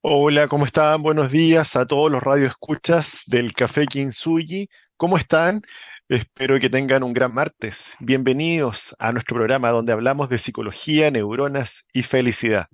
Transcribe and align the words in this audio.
Hola, 0.00 0.46
¿cómo 0.46 0.64
están? 0.64 1.02
Buenos 1.02 1.32
días 1.32 1.74
a 1.74 1.84
todos 1.84 2.08
los 2.10 2.22
radioescuchas 2.22 3.24
del 3.26 3.52
Café 3.52 3.84
Kintsugi. 3.86 4.68
¿Cómo 4.96 5.18
están? 5.18 5.60
Espero 6.08 6.60
que 6.60 6.70
tengan 6.70 7.02
un 7.02 7.12
gran 7.12 7.34
martes. 7.34 7.96
Bienvenidos 7.98 8.94
a 9.00 9.10
nuestro 9.10 9.34
programa 9.36 9.70
donde 9.70 9.92
hablamos 9.92 10.28
de 10.28 10.38
psicología, 10.38 11.10
neuronas 11.10 11.84
y 11.92 12.04
felicidad. 12.04 12.66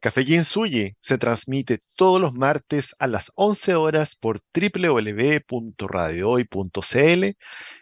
Café 0.00 0.24
Kintsugi 0.24 0.94
se 1.00 1.18
transmite 1.18 1.80
todos 1.96 2.20
los 2.20 2.32
martes 2.32 2.94
a 2.98 3.08
las 3.08 3.30
11 3.34 3.74
horas 3.74 4.16
por 4.16 4.40
www.radiohoy.cl 4.54 7.24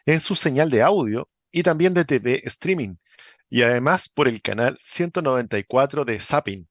en 0.07 0.21
su 0.21 0.35
señal 0.35 0.71
de 0.71 0.83
audio 0.83 1.29
y 1.53 1.63
también 1.63 1.95
de 1.95 2.05
TV 2.05 2.41
streaming 2.45 2.97
y 3.49 3.63
además 3.63 4.09
por 4.09 4.27
el 4.29 4.43
canal 4.43 4.77
194 4.81 6.05
de 6.05 6.19
Zapping. 6.19 6.67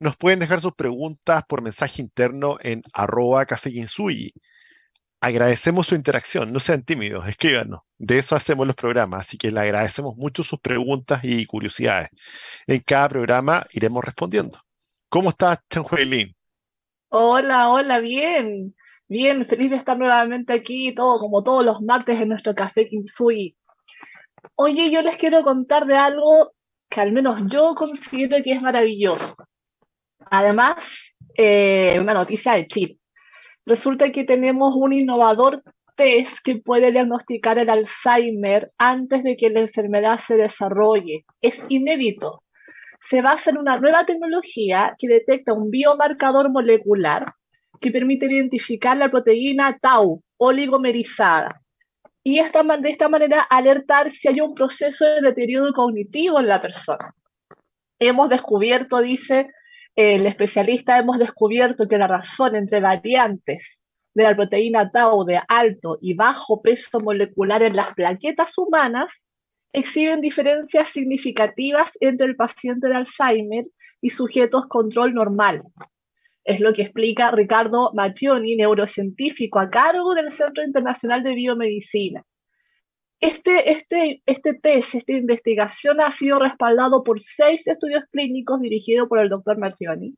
Nos 0.00 0.16
pueden 0.16 0.38
dejar 0.38 0.60
sus 0.60 0.74
preguntas 0.74 1.42
por 1.48 1.60
mensaje 1.60 2.00
interno 2.02 2.56
en 2.60 2.82
arroba 2.92 3.44
Agradecemos 5.20 5.88
su 5.88 5.96
interacción, 5.96 6.52
no 6.52 6.60
sean 6.60 6.84
tímidos, 6.84 7.26
escríbanos. 7.26 7.80
De 7.98 8.18
eso 8.18 8.36
hacemos 8.36 8.64
los 8.64 8.76
programas, 8.76 9.22
así 9.22 9.36
que 9.36 9.50
le 9.50 9.58
agradecemos 9.58 10.14
mucho 10.16 10.44
sus 10.44 10.60
preguntas 10.60 11.24
y 11.24 11.44
curiosidades. 11.46 12.10
En 12.68 12.80
cada 12.80 13.08
programa 13.08 13.66
iremos 13.72 14.04
respondiendo. 14.04 14.60
¿Cómo 15.08 15.30
estás, 15.30 15.58
Chanjuelín? 15.68 16.36
Hola, 17.08 17.68
hola, 17.70 17.98
bien. 17.98 18.76
Bien, 19.08 19.44
feliz 19.46 19.70
de 19.70 19.76
estar 19.76 19.98
nuevamente 19.98 20.52
aquí, 20.52 20.94
todo 20.94 21.18
como 21.18 21.42
todos 21.42 21.64
los 21.64 21.80
martes 21.80 22.20
en 22.20 22.28
nuestro 22.28 22.54
café 22.54 22.86
Kinsui. 22.86 23.56
Oye, 24.54 24.90
yo 24.92 25.02
les 25.02 25.16
quiero 25.16 25.42
contar 25.42 25.86
de 25.86 25.96
algo 25.96 26.52
que 26.88 27.00
al 27.00 27.10
menos 27.10 27.40
yo 27.50 27.74
considero 27.74 28.42
que 28.44 28.52
es 28.52 28.62
maravilloso. 28.62 29.34
Además, 30.30 30.76
eh, 31.36 31.98
una 32.00 32.14
noticia 32.14 32.54
de 32.54 32.66
chip. 32.66 32.98
Resulta 33.66 34.10
que 34.12 34.24
tenemos 34.24 34.74
un 34.76 34.92
innovador 34.92 35.62
test 35.96 36.38
que 36.42 36.56
puede 36.56 36.92
diagnosticar 36.92 37.58
el 37.58 37.68
Alzheimer 37.68 38.72
antes 38.78 39.22
de 39.24 39.36
que 39.36 39.50
la 39.50 39.60
enfermedad 39.60 40.20
se 40.26 40.36
desarrolle. 40.36 41.24
Es 41.42 41.60
inédito. 41.68 42.42
Se 43.10 43.20
basa 43.22 43.50
en 43.50 43.58
una 43.58 43.78
nueva 43.78 44.06
tecnología 44.06 44.94
que 44.98 45.08
detecta 45.08 45.52
un 45.52 45.70
biomarcador 45.70 46.50
molecular 46.50 47.26
que 47.80 47.90
permite 47.90 48.26
identificar 48.26 48.96
la 48.96 49.10
proteína 49.10 49.78
tau 49.80 50.22
oligomerizada 50.36 51.60
y 52.28 52.40
de 52.40 52.90
esta 52.90 53.08
manera 53.08 53.40
alertar 53.42 54.10
si 54.10 54.28
hay 54.28 54.40
un 54.40 54.54
proceso 54.54 55.04
de 55.04 55.20
deterioro 55.22 55.72
cognitivo 55.72 56.38
en 56.40 56.48
la 56.48 56.60
persona. 56.60 57.14
Hemos 57.98 58.28
descubierto, 58.28 59.00
dice, 59.00 59.50
el 59.96 60.26
especialista 60.26 60.98
hemos 60.98 61.18
descubierto 61.18 61.88
que 61.88 61.98
la 61.98 62.06
razón 62.06 62.54
entre 62.54 62.80
variantes 62.80 63.78
de 64.14 64.22
la 64.24 64.34
proteína 64.34 64.90
tau 64.90 65.24
de 65.24 65.40
alto 65.48 65.98
y 66.00 66.14
bajo 66.14 66.62
peso 66.62 67.00
molecular 67.00 67.62
en 67.62 67.76
las 67.76 67.94
plaquetas 67.94 68.56
humanas 68.58 69.12
exhiben 69.72 70.20
diferencias 70.20 70.88
significativas 70.88 71.90
entre 72.00 72.26
el 72.26 72.36
paciente 72.36 72.88
de 72.88 72.96
Alzheimer 72.96 73.64
y 74.00 74.10
sujetos 74.10 74.66
control 74.68 75.14
normal. 75.14 75.62
Es 76.44 76.60
lo 76.60 76.72
que 76.72 76.82
explica 76.82 77.30
Ricardo 77.30 77.90
Mattioni, 77.94 78.56
neurocientífico 78.56 79.60
a 79.60 79.68
cargo 79.68 80.14
del 80.14 80.30
Centro 80.30 80.64
Internacional 80.64 81.22
de 81.22 81.34
Biomedicina. 81.34 82.24
Este, 83.20 83.72
este, 83.72 84.22
este 84.26 84.54
test, 84.54 84.94
esta 84.94 85.12
investigación 85.12 86.00
ha 86.00 86.12
sido 86.12 86.38
respaldado 86.38 87.02
por 87.02 87.20
seis 87.20 87.66
estudios 87.66 88.04
clínicos 88.12 88.60
dirigidos 88.60 89.08
por 89.08 89.18
el 89.18 89.28
doctor 89.28 89.58
Marchioni. 89.58 90.14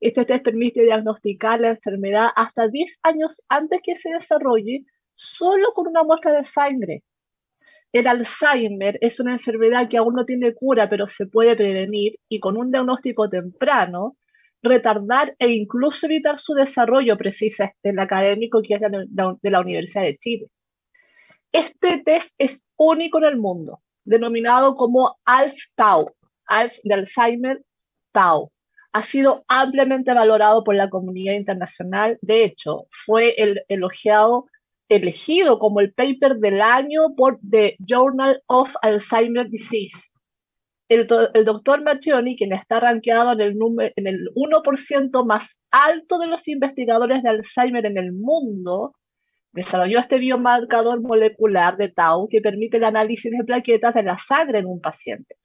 Este 0.00 0.26
test 0.26 0.44
permite 0.44 0.82
diagnosticar 0.82 1.60
la 1.60 1.70
enfermedad 1.70 2.28
hasta 2.36 2.68
10 2.68 2.98
años 3.04 3.40
antes 3.48 3.80
que 3.82 3.96
se 3.96 4.10
desarrolle 4.10 4.84
solo 5.14 5.72
con 5.74 5.88
una 5.88 6.04
muestra 6.04 6.32
de 6.32 6.44
sangre. 6.44 7.04
El 7.92 8.06
Alzheimer 8.06 8.98
es 9.00 9.20
una 9.20 9.32
enfermedad 9.32 9.88
que 9.88 9.96
aún 9.96 10.14
no 10.14 10.26
tiene 10.26 10.54
cura, 10.54 10.90
pero 10.90 11.08
se 11.08 11.26
puede 11.26 11.56
prevenir 11.56 12.18
y 12.28 12.40
con 12.40 12.58
un 12.58 12.70
diagnóstico 12.70 13.30
temprano, 13.30 14.16
retardar 14.62 15.34
e 15.38 15.48
incluso 15.52 16.06
evitar 16.06 16.38
su 16.38 16.54
desarrollo, 16.54 17.16
precisa 17.16 17.72
el 17.82 17.98
académico 17.98 18.60
que 18.62 18.74
es 18.74 18.80
de 18.80 19.50
la 19.50 19.60
Universidad 19.60 20.02
de 20.02 20.18
Chile. 20.18 20.46
Este 21.52 22.02
test 22.02 22.30
es 22.38 22.66
único 22.76 23.18
en 23.18 23.24
el 23.24 23.36
mundo, 23.36 23.80
denominado 24.04 24.74
como 24.74 25.18
ALS-Tau, 25.26 26.10
ALS 26.46 26.80
de 26.82 26.94
Alzheimer 26.94 27.62
Tau. 28.10 28.50
Ha 28.92 29.02
sido 29.02 29.44
ampliamente 29.48 30.14
valorado 30.14 30.64
por 30.64 30.74
la 30.74 30.88
comunidad 30.88 31.34
internacional. 31.34 32.18
De 32.22 32.44
hecho, 32.44 32.86
fue 33.04 33.34
el 33.36 33.62
elogiado, 33.68 34.46
elegido 34.88 35.58
como 35.58 35.80
el 35.80 35.92
paper 35.92 36.36
del 36.36 36.62
año 36.62 37.14
por 37.16 37.38
The 37.48 37.76
Journal 37.80 38.42
of 38.46 38.74
Alzheimer 38.80 39.48
Disease. 39.48 39.96
El, 40.88 41.06
doctor 41.06 41.82
Macchioni, 41.82 42.36
quien 42.36 42.52
está 42.52 42.80
rankeado 42.80 43.32
en 43.32 43.40
el, 43.40 43.56
en 43.96 44.06
el 44.06 44.28
1% 44.34 45.26
más 45.26 45.56
alto 45.70 46.18
de 46.18 46.26
los 46.26 46.48
investigadores 46.48 47.22
de 47.22 47.30
Alzheimer 47.30 47.86
en 47.86 47.96
el 47.96 48.12
mundo, 48.12 48.94
desarrolló 49.52 49.98
este 49.98 50.18
biomarcador 50.18 51.00
molecular 51.02 51.76
de 51.76 51.88
tau 51.88 52.28
que 52.28 52.40
permite 52.40 52.78
el 52.78 52.84
análisis 52.84 53.30
de 53.30 53.44
plaquetas 53.44 53.94
de 53.94 54.02
la 54.02 54.18
sangre 54.18 54.58
en 54.58 54.66
un 54.66 54.80
paciente. 54.80 55.36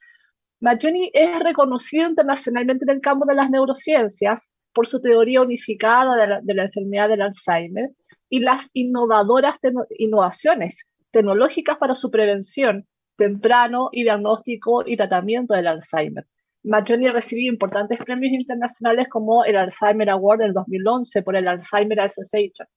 Maggioni 0.60 1.12
es 1.14 1.40
reconocido 1.40 2.10
internacionalmente 2.10 2.86
en 2.86 2.96
el 2.96 3.02
campo 3.02 3.26
de 3.26 3.36
las 3.36 3.50
neurociencias 3.50 4.48
por 4.74 4.88
su 4.88 5.02
teoría 5.02 5.42
unificada 5.42 6.42
de 6.42 6.54
la, 6.54 6.64
enfermedad 6.64 7.10
del 7.10 7.22
Alzheimer 7.22 7.90
y 8.30 8.40
las 8.40 8.70
innovadoras 8.74 9.58
innovaciones 9.98 10.78
tecnológicas 11.12 11.78
para 11.78 11.96
su 11.96 12.10
prevención 12.10 12.88
temprano 13.18 13.90
y 13.92 14.04
diagnóstico 14.04 14.84
y 14.86 14.96
tratamiento 14.98 15.54
del 15.54 15.68
Alzheimer. 15.68 16.26
Maggioni 16.64 17.08
ha 17.08 17.14
recibido 17.14 17.54
importantes 17.54 17.98
premios 18.00 18.34
internacionales 18.34 19.08
como 19.10 19.46
el 19.46 19.58
Alzheimer 19.58 20.10
Award 20.10 20.40
del 20.40 20.54
2011 20.54 21.22
por 21.24 21.36
el 21.36 21.48
Alzheimer 21.48 22.00
Association 22.00 22.68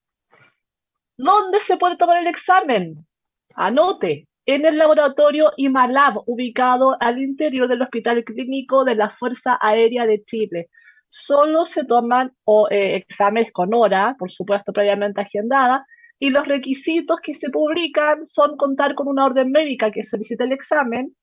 ¿Dónde 1.22 1.60
se 1.60 1.76
puede 1.76 1.98
tomar 1.98 2.22
el 2.22 2.28
examen? 2.28 3.06
Anote, 3.54 4.26
en 4.46 4.64
el 4.64 4.78
laboratorio 4.78 5.52
IMALAB, 5.58 6.22
ubicado 6.24 6.96
al 6.98 7.20
interior 7.20 7.68
del 7.68 7.82
Hospital 7.82 8.24
Clínico 8.24 8.84
de 8.84 8.94
la 8.94 9.10
Fuerza 9.10 9.58
Aérea 9.60 10.06
de 10.06 10.24
Chile. 10.24 10.70
Solo 11.10 11.66
se 11.66 11.84
toman 11.84 12.32
eh, 12.70 12.94
exámenes 12.96 13.52
con 13.52 13.74
hora, 13.74 14.16
por 14.18 14.30
supuesto 14.30 14.72
previamente 14.72 15.20
agendada, 15.20 15.84
y 16.18 16.30
los 16.30 16.48
requisitos 16.48 17.18
que 17.22 17.34
se 17.34 17.50
publican 17.50 18.24
son 18.24 18.56
contar 18.56 18.94
con 18.94 19.06
una 19.06 19.26
orden 19.26 19.50
médica 19.50 19.90
que 19.90 20.04
solicita 20.04 20.44
el 20.44 20.52
examen, 20.52 21.14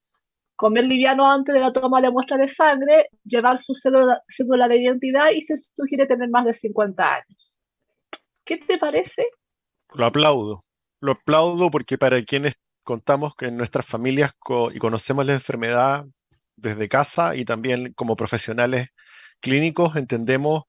comer 0.56 0.84
liviano 0.84 1.26
antes 1.26 1.56
de 1.56 1.60
la 1.60 1.74
toma 1.74 2.02
de 2.02 2.12
muestra 2.12 2.38
de 2.38 2.50
sangre, 2.50 3.10
llevar 3.24 3.58
su 3.58 3.74
cédula, 3.74 4.22
cédula 4.28 4.68
de 4.68 4.78
identidad 4.78 5.32
y 5.34 5.42
se 5.42 5.58
sugiere 5.58 6.06
tener 6.06 6.30
más 6.30 6.46
de 6.46 6.54
50 6.54 7.16
años. 7.16 7.56
¿Qué 8.46 8.58
te 8.58 8.78
parece? 8.78 9.26
Lo 9.94 10.06
aplaudo. 10.06 10.66
Lo 11.02 11.14
aplaudo 11.14 11.70
porque 11.72 11.98
para 11.98 12.22
quienes 12.24 12.56
contamos 12.84 13.36
que 13.36 13.48
en 13.48 13.58
nuestras 13.58 13.86
familias 13.86 14.32
y 14.74 14.80
conocemos 14.80 15.26
la 15.26 15.34
enfermedad 15.34 16.06
desde 16.56 16.90
casa 16.90 17.36
y 17.36 17.46
también 17.46 17.94
como 17.94 18.16
profesionales 18.16 18.90
clínicos, 19.42 19.96
entendemos 19.96 20.64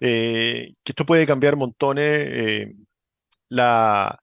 eh, 0.00 0.74
que 0.84 0.92
esto 0.92 1.06
puede 1.06 1.26
cambiar 1.26 1.56
montones 1.56 2.04
eh, 2.06 2.74
la, 3.48 4.18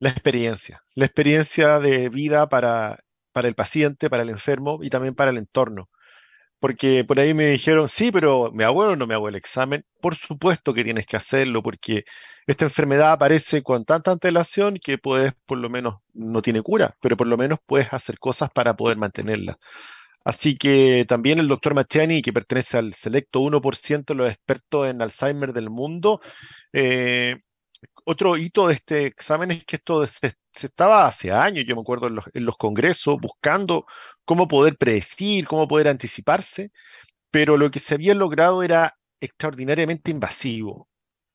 la, 0.00 0.10
experiencia, 0.10 0.82
la 0.94 1.06
experiencia 1.06 1.80
de 1.80 2.08
vida 2.10 2.48
para, 2.48 3.00
para 3.32 3.48
el 3.48 3.54
paciente, 3.54 4.10
para 4.10 4.22
el 4.22 4.30
enfermo 4.30 4.78
y 4.82 4.90
también 4.90 5.14
para 5.14 5.30
el 5.30 5.38
entorno 5.38 5.88
porque 6.60 7.04
por 7.04 7.20
ahí 7.20 7.34
me 7.34 7.46
dijeron, 7.46 7.88
sí, 7.88 8.10
pero 8.12 8.50
¿me 8.52 8.64
hago 8.64 8.80
o 8.80 8.96
no 8.96 9.06
me 9.06 9.14
hago 9.14 9.28
el 9.28 9.36
examen? 9.36 9.84
Por 10.00 10.14
supuesto 10.16 10.74
que 10.74 10.84
tienes 10.84 11.06
que 11.06 11.16
hacerlo, 11.16 11.62
porque 11.62 12.04
esta 12.46 12.64
enfermedad 12.64 13.12
aparece 13.12 13.62
con 13.62 13.84
tanta 13.84 14.10
antelación 14.10 14.78
que 14.82 14.98
puedes, 14.98 15.32
por 15.46 15.58
lo 15.58 15.68
menos, 15.68 15.96
no 16.14 16.42
tiene 16.42 16.62
cura, 16.62 16.96
pero 17.00 17.16
por 17.16 17.26
lo 17.26 17.36
menos 17.36 17.58
puedes 17.66 17.92
hacer 17.92 18.18
cosas 18.18 18.50
para 18.50 18.74
poder 18.76 18.96
mantenerla. 18.98 19.58
Así 20.24 20.56
que 20.56 21.04
también 21.08 21.38
el 21.38 21.48
doctor 21.48 21.74
Machiani, 21.74 22.22
que 22.22 22.32
pertenece 22.32 22.76
al 22.78 22.94
selecto 22.94 23.40
1% 23.40 24.14
de 24.14 24.18
los 24.18 24.28
expertos 24.30 24.88
en 24.88 25.00
Alzheimer 25.00 25.52
del 25.52 25.70
mundo, 25.70 26.20
eh, 26.72 27.38
otro 28.08 28.38
hito 28.38 28.68
de 28.68 28.74
este 28.74 29.06
examen 29.06 29.50
es 29.50 29.64
que 29.66 29.76
esto 29.76 30.06
se, 30.06 30.32
estaba 30.62 31.06
hace 31.06 31.30
años, 31.30 31.64
yo 31.66 31.76
me 31.76 31.82
acuerdo 31.82 32.08
en 32.08 32.44
los, 32.46 32.56
congresos, 32.56 33.18
buscando 33.20 33.84
cómo 34.24 34.48
poder 34.48 34.78
predecir, 34.78 35.46
cómo 35.46 35.68
poder 35.68 35.88
anticiparse, 35.88 36.72
pero 37.30 37.58
lo 37.58 37.70
que 37.70 37.80
se 37.80 37.94
había 37.94 38.14
logrado 38.14 38.62
era 38.62 38.96
extraordinariamente 39.20 40.10
invasivo. 40.10 40.88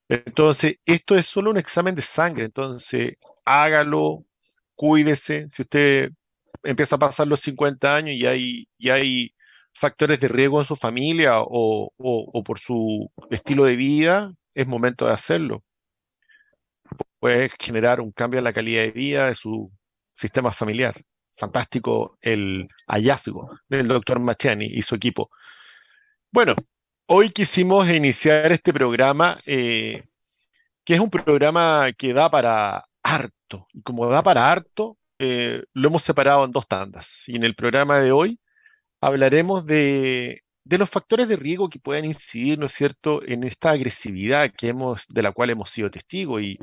Entonces, 0.08 0.78
esto 0.84 1.16
es 1.16 1.26
solo 1.26 1.50
un 1.52 1.58
examen 1.58 1.94
de 1.94 2.02
sangre, 2.02 2.44
entonces 2.46 3.14
hágalo, 3.44 4.24
cuídese. 4.74 5.46
Si 5.50 5.62
usted 5.62 6.10
empieza 6.64 6.96
a 6.96 6.98
pasar 6.98 7.28
los 7.28 7.40
50 7.40 7.96
años 7.96 8.16
y 8.16 8.26
hay, 8.26 8.68
y 8.78 8.90
hay 8.90 9.34
factores 9.74 10.20
de 10.20 10.28
riesgo 10.28 10.60
en 10.60 10.66
su 10.66 10.76
familia 10.76 11.34
o, 11.36 11.92
por 12.44 12.58
su 12.58 13.10
estilo 13.30 13.64
de 13.64 13.76
vida, 13.76 14.34
es 14.54 14.66
momento 14.66 15.06
de 15.06 15.12
hacerlo. 15.12 15.62
Puede 17.24 17.48
generar 17.58 18.02
un 18.02 18.12
cambio 18.12 18.36
en 18.36 18.44
la 18.44 18.52
calidad 18.52 18.82
de 18.82 18.90
vida 18.90 19.28
de 19.28 19.34
su 19.34 19.72
sistema 20.12 20.52
familiar. 20.52 21.02
Fantástico 21.38 22.18
el 22.20 22.68
hallazgo 22.86 23.48
del 23.66 23.88
doctor 23.88 24.20
Machiani 24.20 24.66
y 24.66 24.82
su 24.82 24.94
equipo. 24.94 25.30
Bueno, 26.30 26.54
hoy 27.06 27.30
quisimos 27.30 27.88
iniciar 27.88 28.52
este 28.52 28.74
programa, 28.74 29.40
eh, 29.46 30.04
que 30.84 30.92
es 30.96 31.00
un 31.00 31.08
programa 31.08 31.90
que 31.96 32.12
da 32.12 32.30
para 32.30 32.84
harto. 33.02 33.68
Y 33.72 33.80
como 33.80 34.06
da 34.06 34.22
para 34.22 34.52
harto, 34.52 34.98
eh, 35.18 35.64
lo 35.72 35.88
hemos 35.88 36.02
separado 36.02 36.44
en 36.44 36.52
dos 36.52 36.68
tandas. 36.68 37.26
Y 37.26 37.36
en 37.36 37.44
el 37.44 37.54
programa 37.54 38.00
de 38.00 38.12
hoy 38.12 38.38
hablaremos 39.00 39.64
de, 39.64 40.42
los 40.66 40.90
factores 40.90 41.26
de 41.26 41.36
riesgo 41.36 41.70
que 41.70 41.78
pueden 41.78 42.04
incidir, 42.04 42.58
¿no 42.58 42.66
es 42.66 42.72
cierto?, 42.72 43.22
en 43.26 43.44
esta 43.44 43.70
agresividad 43.70 44.52
que 44.54 44.68
hemos, 44.68 45.06
de 45.08 45.22
la 45.22 45.32
cual 45.32 45.48
hemos 45.48 45.70
sido 45.70 45.90
testigos. 45.90 46.42
Y 46.42 46.58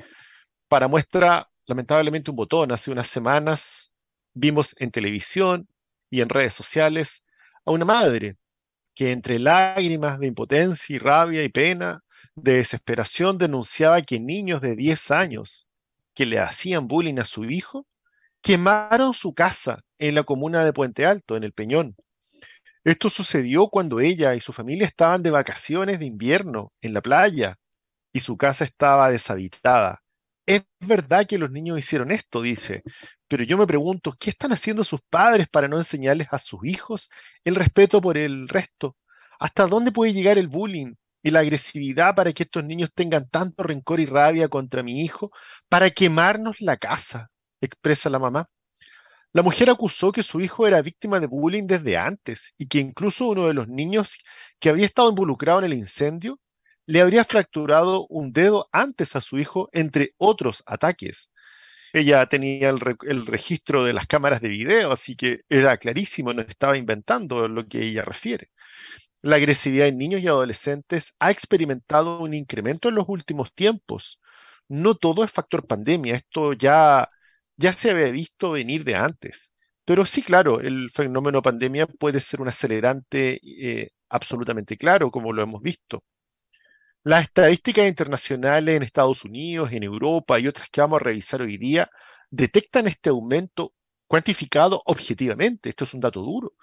para 0.71 0.87
muestra, 0.87 1.51
lamentablemente, 1.65 2.31
un 2.31 2.37
botón. 2.37 2.71
Hace 2.71 2.91
unas 2.91 3.09
semanas 3.09 3.91
vimos 4.33 4.73
en 4.79 4.89
televisión 4.89 5.67
y 6.09 6.21
en 6.21 6.29
redes 6.29 6.53
sociales 6.53 7.25
a 7.65 7.71
una 7.71 7.83
madre 7.83 8.37
que 8.95 9.11
entre 9.11 9.37
lágrimas 9.37 10.17
de 10.17 10.27
impotencia 10.27 10.95
y 10.95 10.97
rabia 10.97 11.43
y 11.43 11.49
pena, 11.49 12.05
de 12.35 12.55
desesperación, 12.55 13.37
denunciaba 13.37 14.01
que 14.01 14.21
niños 14.21 14.61
de 14.61 14.77
10 14.77 15.11
años 15.11 15.67
que 16.13 16.25
le 16.25 16.39
hacían 16.39 16.87
bullying 16.87 17.19
a 17.19 17.25
su 17.25 17.43
hijo 17.43 17.85
quemaron 18.41 19.13
su 19.13 19.33
casa 19.33 19.83
en 19.99 20.15
la 20.15 20.23
comuna 20.23 20.63
de 20.63 20.71
Puente 20.71 21.05
Alto, 21.05 21.35
en 21.35 21.43
el 21.43 21.51
Peñón. 21.51 21.97
Esto 22.85 23.09
sucedió 23.09 23.67
cuando 23.67 23.99
ella 23.99 24.35
y 24.35 24.39
su 24.39 24.53
familia 24.53 24.87
estaban 24.87 25.21
de 25.21 25.31
vacaciones 25.31 25.99
de 25.99 26.05
invierno 26.05 26.71
en 26.79 26.93
la 26.93 27.01
playa 27.01 27.57
y 28.13 28.21
su 28.21 28.37
casa 28.37 28.63
estaba 28.63 29.11
deshabitada. 29.11 30.00
Es 30.45 30.63
verdad 30.79 31.25
que 31.27 31.37
los 31.37 31.51
niños 31.51 31.79
hicieron 31.79 32.11
esto, 32.11 32.41
dice, 32.41 32.83
pero 33.27 33.43
yo 33.43 33.57
me 33.57 33.67
pregunto, 33.67 34.13
¿qué 34.19 34.29
están 34.31 34.51
haciendo 34.51 34.83
sus 34.83 34.99
padres 35.09 35.47
para 35.47 35.67
no 35.67 35.77
enseñarles 35.77 36.27
a 36.31 36.39
sus 36.39 36.65
hijos 36.65 37.09
el 37.43 37.55
respeto 37.55 38.01
por 38.01 38.17
el 38.17 38.47
resto? 38.49 38.97
¿Hasta 39.39 39.67
dónde 39.67 39.91
puede 39.91 40.13
llegar 40.13 40.37
el 40.37 40.47
bullying 40.47 40.95
y 41.23 41.31
la 41.31 41.39
agresividad 41.41 42.15
para 42.15 42.33
que 42.33 42.43
estos 42.43 42.63
niños 42.63 42.89
tengan 42.93 43.29
tanto 43.29 43.63
rencor 43.63 43.99
y 43.99 44.05
rabia 44.05 44.49
contra 44.49 44.83
mi 44.83 45.01
hijo 45.01 45.31
para 45.69 45.89
quemarnos 45.91 46.59
la 46.61 46.77
casa? 46.77 47.29
expresa 47.61 48.09
la 48.09 48.17
mamá. 48.19 48.47
La 49.33 49.43
mujer 49.43 49.69
acusó 49.69 50.11
que 50.11 50.23
su 50.23 50.41
hijo 50.41 50.67
era 50.67 50.81
víctima 50.81 51.19
de 51.19 51.27
bullying 51.27 51.67
desde 51.67 51.97
antes 51.97 52.53
y 52.57 52.67
que 52.67 52.79
incluso 52.79 53.27
uno 53.29 53.47
de 53.47 53.53
los 53.53 53.67
niños 53.67 54.17
que 54.59 54.69
había 54.69 54.85
estado 54.87 55.09
involucrado 55.09 55.59
en 55.59 55.65
el 55.65 55.73
incendio 55.75 56.39
le 56.85 57.01
habría 57.01 57.25
fracturado 57.25 58.07
un 58.09 58.33
dedo 58.33 58.69
antes 58.71 59.15
a 59.15 59.21
su 59.21 59.39
hijo, 59.39 59.69
entre 59.73 60.13
otros 60.17 60.63
ataques. 60.65 61.31
Ella 61.93 62.25
tenía 62.27 62.69
el, 62.69 63.25
registro 63.25 63.83
de 63.83 63.93
las 63.93 64.07
cámaras 64.07 64.41
de 64.41 64.49
video, 64.49 64.91
así 64.91 65.15
que 65.15 65.41
era 65.49 65.77
clarísimo, 65.77 66.33
no 66.33 66.41
estaba 66.41 66.77
inventando 66.77 67.47
lo 67.47 67.67
que 67.67 67.83
ella 67.83 68.03
refiere. 68.03 68.51
La 69.21 69.37
agresividad 69.37 69.87
en 69.87 69.97
niños 69.97 70.21
y 70.21 70.27
adolescentes 70.27 71.15
ha 71.19 71.31
experimentado 71.31 72.19
un 72.21 72.33
incremento 72.33 72.89
en 72.89 72.95
los 72.95 73.05
últimos 73.09 73.53
tiempos. 73.53 74.19
No 74.69 74.95
todo 74.95 75.23
es 75.23 75.31
factor 75.31 75.67
pandemia, 75.67 76.15
esto 76.15 76.53
ya 76.53 77.09
ya 77.61 77.73
se 77.73 77.91
había 77.91 78.09
visto 78.11 78.51
venir 78.51 78.83
de 78.83 78.95
antes. 78.95 79.53
Pero 79.85 80.05
sí, 80.05 80.21
claro, 80.23 80.61
el 80.61 80.89
fenómeno 80.91 81.41
pandemia 81.41 81.87
puede 81.87 82.19
ser 82.19 82.41
un 82.41 82.47
acelerante 82.49 83.39
eh, 83.43 83.91
absolutamente 84.09 84.77
claro, 84.77 85.11
como 85.11 85.33
lo 85.33 85.43
hemos 85.43 85.61
visto. 85.61 86.03
Las 87.03 87.23
estadísticas 87.23 87.87
internacionales 87.87 88.75
en 88.75 88.83
Estados 88.83 89.25
Unidos, 89.25 89.71
en 89.71 89.81
Europa 89.81 90.39
y 90.39 90.47
otras 90.47 90.69
que 90.69 90.81
vamos 90.81 91.01
a 91.01 91.03
revisar 91.03 91.41
hoy 91.41 91.57
día 91.57 91.89
detectan 92.29 92.87
este 92.87 93.09
aumento 93.09 93.73
cuantificado 94.07 94.83
objetivamente. 94.85 95.69
Esto 95.69 95.85
es 95.85 95.95
un 95.95 95.99
dato 95.99 96.21
duro. 96.21 96.53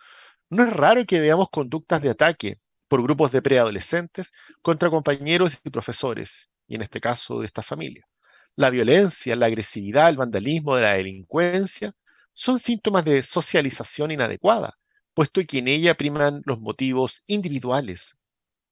No 0.49 0.63
es 0.63 0.73
raro 0.73 1.05
que 1.07 1.19
veamos 1.21 1.49
conductas 1.51 2.01
de 2.03 2.11
ataque 2.11 2.61
por 2.87 3.03
grupos 3.03 3.33
de 3.33 3.43
preadolescentes 3.43 4.33
contra 4.63 4.91
compañeros 4.91 5.59
y 5.65 5.71
profesores, 5.71 6.51
y 6.69 6.77
en 6.77 6.83
este 6.83 7.01
caso 7.01 7.41
de 7.41 7.47
esta 7.47 7.63
familia. 7.63 8.07
La 8.55 8.71
violencia, 8.71 9.35
la 9.35 9.47
agresividad, 9.47 10.09
el 10.09 10.19
vandalismo, 10.19 10.77
la 10.77 10.93
delincuencia, 10.93 11.95
son 12.33 12.61
síntomas 12.61 13.05
de 13.05 13.25
socialización 13.25 14.13
inadecuada, 14.13 14.79
puesto 15.15 15.41
que 15.45 15.59
en 15.59 15.67
ella 15.67 15.97
priman 15.97 16.43
los 16.45 16.61
motivos 16.61 17.25
individuales 17.27 18.18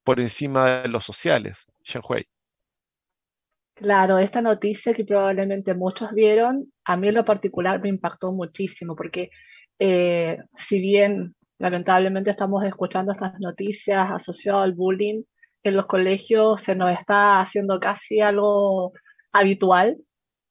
por 0.07 0.21
encima 0.21 0.83
de 0.83 0.89
los 0.89 1.05
sociales. 1.05 1.67
Shanhui. 1.85 2.25
Claro, 3.75 4.19
esta 4.19 4.41
noticia 4.41 4.95
que 4.95 5.05
probablemente 5.05 5.75
muchos 5.75 6.13
vieron, 6.13 6.73
a 6.85 6.97
mí 6.97 7.09
en 7.09 7.15
lo 7.17 7.25
particular 7.25 7.83
me 7.83 7.89
impactó 7.89 8.31
muchísimo, 8.31 8.95
porque 8.95 9.31
eh, 9.81 10.39
si 10.55 10.81
bien 10.81 11.35
lamentablemente 11.59 12.31
estamos 12.31 12.65
escuchando 12.65 13.13
estas 13.13 13.39
noticias 13.41 14.09
asociadas 14.11 14.63
al 14.63 14.75
bullying, 14.75 15.25
en 15.65 15.77
los 15.77 15.87
colegios 15.87 16.63
se 16.63 16.77
nos 16.77 16.93
está 16.93 17.41
haciendo 17.41 17.81
casi 17.81 18.21
algo 18.21 18.93
habitual, 19.33 19.99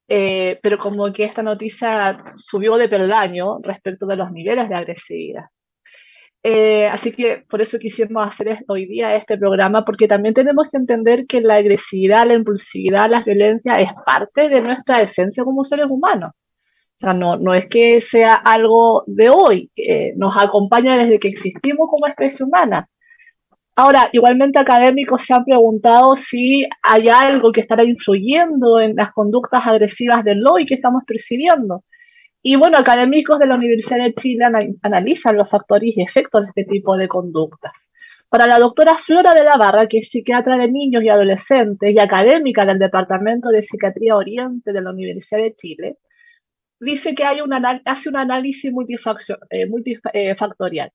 eh, 0.06 0.60
pero 0.62 0.76
como 0.78 1.10
que 1.14 1.24
esta 1.24 1.42
noticia 1.42 2.34
subió 2.36 2.76
de 2.76 2.90
peldaño 2.90 3.58
respecto 3.62 4.06
de 4.06 4.16
los 4.16 4.30
niveles 4.30 4.68
de 4.68 4.74
agresividad. 4.74 5.46
Eh, 6.48 6.86
así 6.86 7.10
que 7.10 7.44
por 7.50 7.60
eso 7.60 7.76
quisimos 7.76 8.24
hacer 8.24 8.64
hoy 8.68 8.86
día 8.86 9.16
este 9.16 9.36
programa, 9.36 9.84
porque 9.84 10.06
también 10.06 10.32
tenemos 10.32 10.68
que 10.70 10.76
entender 10.76 11.26
que 11.26 11.40
la 11.40 11.56
agresividad, 11.56 12.24
la 12.24 12.34
impulsividad, 12.34 13.10
la 13.10 13.24
violencia 13.24 13.80
es 13.80 13.88
parte 14.06 14.48
de 14.48 14.60
nuestra 14.60 15.02
esencia 15.02 15.42
como 15.42 15.64
seres 15.64 15.86
humanos. 15.90 16.30
O 16.34 16.98
sea, 16.98 17.14
no, 17.14 17.36
no 17.36 17.52
es 17.52 17.66
que 17.66 18.00
sea 18.00 18.34
algo 18.34 19.02
de 19.08 19.28
hoy, 19.28 19.72
eh, 19.74 20.12
nos 20.16 20.36
acompaña 20.36 20.96
desde 20.96 21.18
que 21.18 21.26
existimos 21.28 21.88
como 21.90 22.06
especie 22.06 22.46
humana. 22.46 22.88
Ahora, 23.74 24.08
igualmente 24.12 24.60
académicos 24.60 25.22
se 25.24 25.34
han 25.34 25.44
preguntado 25.44 26.14
si 26.14 26.64
hay 26.80 27.08
algo 27.08 27.50
que 27.50 27.62
estará 27.62 27.82
influyendo 27.82 28.80
en 28.80 28.94
las 28.94 29.12
conductas 29.12 29.66
agresivas 29.66 30.22
del 30.22 30.44
hoy 30.46 30.64
que 30.64 30.74
estamos 30.74 31.02
percibiendo. 31.04 31.82
Y 32.48 32.54
bueno, 32.54 32.78
académicos 32.78 33.40
de 33.40 33.48
la 33.48 33.56
Universidad 33.56 34.04
de 34.04 34.14
Chile 34.14 34.44
analizan 34.82 35.36
los 35.36 35.50
factores 35.50 35.96
y 35.96 36.00
efectos 36.00 36.42
de 36.42 36.48
este 36.50 36.64
tipo 36.64 36.96
de 36.96 37.08
conductas. 37.08 37.72
Para 38.28 38.46
la 38.46 38.60
doctora 38.60 38.98
Flora 38.98 39.34
de 39.34 39.42
la 39.42 39.56
Barra, 39.56 39.88
que 39.88 39.98
es 39.98 40.10
psiquiatra 40.10 40.56
de 40.56 40.70
niños 40.70 41.02
y 41.02 41.08
adolescentes 41.08 41.92
y 41.92 41.98
académica 41.98 42.64
del 42.64 42.78
Departamento 42.78 43.48
de 43.48 43.64
Psiquiatría 43.64 44.14
Oriente 44.14 44.72
de 44.72 44.80
la 44.80 44.92
Universidad 44.92 45.40
de 45.40 45.56
Chile, 45.56 45.98
dice 46.78 47.16
que 47.16 47.24
hay 47.24 47.40
un 47.40 47.52
hace 47.84 48.08
un 48.10 48.16
análisis 48.16 48.72
eh, 49.50 49.66
multifactorial. 49.66 50.92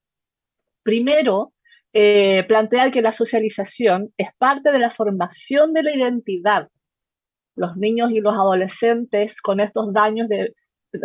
Primero, 0.83 1.51
eh, 1.91 2.45
plantea 2.47 2.91
que 2.91 3.01
la 3.01 3.11
socialización 3.11 4.13
es 4.15 4.29
parte 4.37 4.71
de 4.71 4.79
la 4.79 4.91
formación 4.91 5.73
de 5.73 5.83
la 5.83 5.93
identidad. 5.93 6.69
Los 7.57 7.75
niños 7.75 8.11
y 8.11 8.21
los 8.21 8.35
adolescentes 8.35 9.41
con 9.41 9.59
estos 9.59 9.91
daños 9.91 10.29
de, 10.29 10.53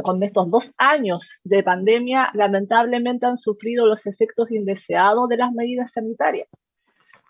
con 0.02 0.22
estos 0.22 0.50
dos 0.50 0.74
años 0.78 1.40
de 1.44 1.62
pandemia, 1.62 2.30
lamentablemente 2.34 3.26
han 3.26 3.36
sufrido 3.36 3.86
los 3.86 4.06
efectos 4.06 4.50
indeseados 4.50 5.28
de 5.28 5.36
las 5.36 5.52
medidas 5.52 5.92
sanitarias. 5.92 6.48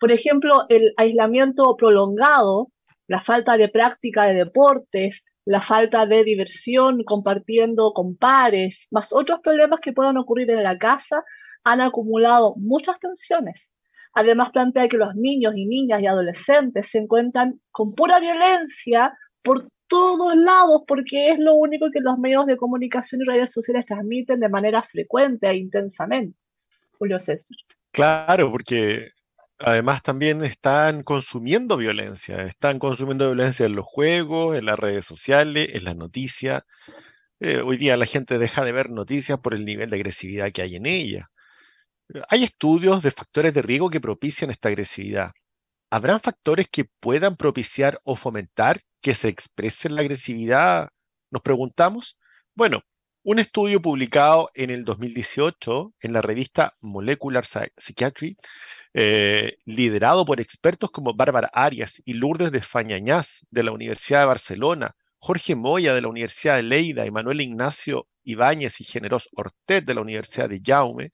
Por 0.01 0.13
ejemplo, 0.13 0.67
el 0.69 0.93
aislamiento 0.97 1.77
prolongado, 1.77 2.69
la 3.09 3.21
falta 3.21 3.57
de 3.57 3.69
práctica 3.69 4.25
de 4.25 4.35
deportes, 4.35 5.25
la 5.45 5.63
falta 5.63 6.07
de 6.07 6.25
diversión 6.25 7.05
compartiendo 7.05 7.93
con 7.93 8.17
pares, 8.17 8.87
más 8.91 9.13
otros 9.13 9.41
problemas 9.43 9.81
que 9.81 9.93
puedan 9.93 10.17
ocurrir 10.19 10.51
en 10.51 10.63
la 10.63 10.77
casa, 10.77 11.23
han 11.65 11.81
acumulado 11.81 12.55
muchas 12.57 12.99
tensiones. 13.01 13.71
Además, 14.13 14.51
plantea 14.51 14.89
que 14.89 14.97
los 14.97 15.15
niños 15.15 15.55
y 15.57 15.67
niñas 15.67 16.01
y 16.03 16.07
adolescentes 16.07 16.89
se 16.89 16.99
encuentran 16.99 17.61
con 17.71 17.95
pura 17.95 18.19
violencia 18.19 19.17
por 19.43 19.69
todos 19.89 20.37
lados, 20.37 20.83
porque 20.87 21.31
es 21.31 21.39
lo 21.39 21.55
único 21.55 21.91
que 21.91 22.01
los 22.01 22.19
medios 22.19 22.47
de 22.47 22.57
comunicación 22.57 23.23
y 23.23 23.25
redes 23.25 23.53
sociales 23.53 23.87
transmiten 23.87 24.41
de 24.41 24.49
manera 24.49 24.83
frecuente 24.83 25.49
e 25.49 25.57
intensamente. 25.57 26.39
Julio 26.99 27.19
César. 27.19 27.57
Claro, 27.93 28.51
porque 28.51 29.11
además 29.59 30.03
también 30.03 30.43
están 30.45 31.03
consumiendo 31.03 31.77
violencia, 31.77 32.43
están 32.43 32.79
consumiendo 32.79 33.27
violencia 33.27 33.67
en 33.67 33.75
los 33.75 33.87
juegos, 33.87 34.57
en 34.57 34.67
las 34.67 34.79
redes 34.79 35.05
sociales, 35.05 35.69
en 35.73 35.85
las 35.85 35.97
noticias. 35.97 36.63
Eh, 37.41 37.61
hoy 37.61 37.77
día 37.77 37.97
la 37.97 38.07
gente 38.07 38.39
deja 38.39 38.65
de 38.65 38.73
ver 38.73 38.91
noticias 38.91 39.39
por 39.39 39.55
el 39.55 39.65
nivel 39.65 39.91
de 39.91 39.97
agresividad 39.97 40.53
que 40.53 40.63
hay 40.63 40.77
en 40.77 40.87
ellas. 40.87 41.27
Hay 42.29 42.45
estudios 42.45 43.03
de 43.03 43.11
factores 43.11 43.53
de 43.53 43.63
riesgo 43.63 43.91
que 43.91 44.01
propician 44.01 44.51
esta 44.51 44.69
agresividad. 44.69 45.33
¿Habrán 45.91 46.21
factores 46.21 46.69
que 46.69 46.85
puedan 46.85 47.37
propiciar 47.37 48.01
o 48.05 48.17
fomentar 48.17 48.81
que 49.01 49.15
se 49.15 49.29
exprese 49.29 49.89
la 49.89 50.01
agresividad? 50.03 50.91
Nos 51.31 51.43
preguntamos. 51.43 52.17
Bueno, 52.55 52.83
Un 53.29 53.41
estudio 53.41 53.83
publicado 53.83 54.51
en 54.55 54.71
el 54.71 54.85
2018 54.85 55.95
en 56.01 56.13
la 56.13 56.23
revista 56.23 56.77
Molecular 56.81 57.45
Psychiatry, 57.45 58.37
eh, 58.95 59.57
liderado 59.65 60.25
por 60.25 60.41
expertos 60.41 60.93
como 60.93 61.13
Bárbara 61.13 61.51
Arias 61.53 62.01
y 62.05 62.13
Lourdes 62.13 62.53
de 62.53 62.63
Fañañás 62.63 63.45
de 63.51 63.65
la 63.65 63.73
Universidad 63.73 64.21
de 64.21 64.27
Barcelona, 64.27 64.95
Jorge 65.19 65.57
Moya 65.57 65.93
de 65.93 66.03
la 66.03 66.09
Universidad 66.09 66.55
de 66.55 66.63
Leida 66.63 67.05
y 67.05 67.11
Manuel 67.11 67.41
Ignacio 67.41 68.07
Ibáñez 68.23 68.81
y 68.81 68.85
Generos 68.85 69.29
Ortez 69.35 69.85
de 69.85 69.95
la 69.95 70.03
Universidad 70.03 70.49
de 70.49 70.61
Jaume, 70.65 71.13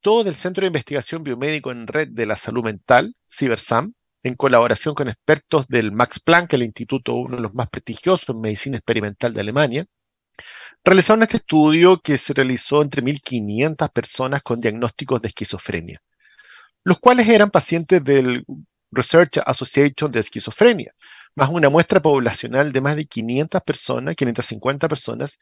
todo 0.00 0.24
del 0.24 0.34
Centro 0.34 0.62
de 0.62 0.68
Investigación 0.68 1.22
Biomédico 1.22 1.70
en 1.70 1.86
Red 1.86 2.08
de 2.10 2.26
la 2.26 2.36
Salud 2.36 2.64
Mental, 2.64 3.14
CiberSAM, 3.30 3.94
en 4.22 4.34
colaboración 4.34 4.94
con 4.94 5.08
expertos 5.08 5.66
del 5.68 5.92
Max 5.92 6.20
Planck, 6.20 6.52
el 6.54 6.62
instituto 6.62 7.14
uno 7.14 7.36
de 7.36 7.42
los 7.42 7.54
más 7.54 7.68
prestigiosos 7.68 8.28
en 8.28 8.40
medicina 8.40 8.76
experimental 8.76 9.32
de 9.32 9.40
Alemania, 9.40 9.86
realizaron 10.84 11.22
este 11.22 11.38
estudio 11.38 12.00
que 12.00 12.18
se 12.18 12.32
realizó 12.32 12.82
entre 12.82 13.02
1.500 13.02 13.90
personas 13.92 14.42
con 14.42 14.60
diagnósticos 14.60 15.20
de 15.20 15.28
esquizofrenia, 15.28 15.98
los 16.84 16.98
cuales 16.98 17.28
eran 17.28 17.50
pacientes 17.50 18.02
del 18.02 18.44
Research 18.90 19.38
Association 19.44 20.10
de 20.10 20.20
Esquizofrenia, 20.20 20.92
más 21.34 21.50
una 21.50 21.68
muestra 21.68 22.00
poblacional 22.00 22.72
de 22.72 22.80
más 22.80 22.96
de 22.96 23.06
500 23.06 23.60
personas, 23.62 24.16
550 24.16 24.88
personas 24.88 25.38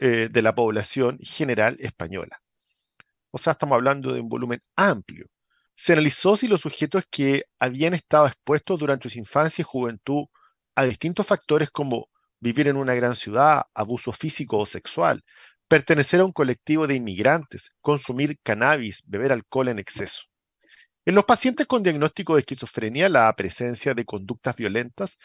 eh, 0.00 0.28
de 0.30 0.42
la 0.42 0.54
población 0.54 1.18
general 1.20 1.76
española. 1.80 2.40
O 3.36 3.38
sea, 3.38 3.52
estamos 3.52 3.76
hablando 3.76 4.14
de 4.14 4.20
un 4.22 4.30
volumen 4.30 4.62
amplio. 4.76 5.26
Se 5.74 5.92
analizó 5.92 6.36
si 6.36 6.48
los 6.48 6.62
sujetos 6.62 7.04
que 7.10 7.44
habían 7.58 7.92
estado 7.92 8.26
expuestos 8.26 8.78
durante 8.78 9.10
su 9.10 9.18
infancia 9.18 9.60
y 9.60 9.66
juventud 9.66 10.24
a 10.74 10.84
distintos 10.84 11.26
factores 11.26 11.68
como 11.70 12.08
vivir 12.40 12.66
en 12.68 12.78
una 12.78 12.94
gran 12.94 13.14
ciudad, 13.14 13.64
abuso 13.74 14.10
físico 14.10 14.56
o 14.56 14.64
sexual, 14.64 15.22
pertenecer 15.68 16.20
a 16.20 16.24
un 16.24 16.32
colectivo 16.32 16.86
de 16.86 16.94
inmigrantes, 16.94 17.72
consumir 17.82 18.38
cannabis, 18.42 19.02
beber 19.04 19.32
alcohol 19.32 19.68
en 19.68 19.80
exceso. 19.80 20.22
En 21.04 21.14
los 21.14 21.24
pacientes 21.24 21.66
con 21.66 21.82
diagnóstico 21.82 22.36
de 22.36 22.40
esquizofrenia, 22.40 23.10
la 23.10 23.30
presencia 23.36 23.92
de 23.92 24.06
conductas 24.06 24.56
violentas 24.56 25.18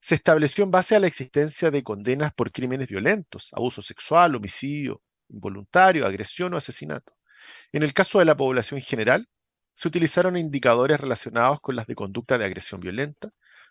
se 0.00 0.14
estableció 0.14 0.64
en 0.64 0.70
base 0.70 0.96
a 0.96 1.00
la 1.00 1.06
existencia 1.06 1.70
de 1.70 1.82
condenas 1.82 2.32
por 2.32 2.50
crímenes 2.50 2.88
violentos, 2.88 3.50
abuso 3.52 3.82
sexual, 3.82 4.36
homicidio 4.36 5.02
involuntario, 5.28 6.06
agresión 6.06 6.54
o 6.54 6.56
asesinato. 6.56 7.17
En 7.72 7.82
el 7.82 7.92
caso 7.92 8.18
de 8.18 8.24
la 8.24 8.36
población 8.36 8.80
general, 8.80 9.28
se 9.74 9.88
utilizaron 9.88 10.36
indicadores 10.36 11.00
relacionados 11.00 11.60
con 11.60 11.76
las 11.76 11.86
de 11.86 11.94
conducta 11.94 12.36
de 12.36 12.44
agresión 12.44 12.80
violenta, 12.80 13.30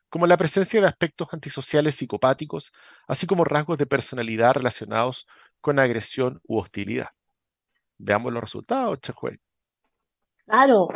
como 0.09 0.25
la 0.25 0.37
presencia 0.37 0.79
de 0.79 0.87
aspectos 0.87 1.27
antisociales 1.33 1.95
psicopáticos, 1.95 2.71
así 3.07 3.27
como 3.27 3.43
rasgos 3.43 3.77
de 3.77 3.87
personalidad 3.87 4.53
relacionados 4.53 5.27
con 5.59 5.79
agresión 5.79 6.39
u 6.47 6.59
hostilidad. 6.59 7.09
Veamos 7.97 8.31
los 8.31 8.41
resultados, 8.41 8.99
Chejuey. 9.01 9.37
Claro. 10.45 10.87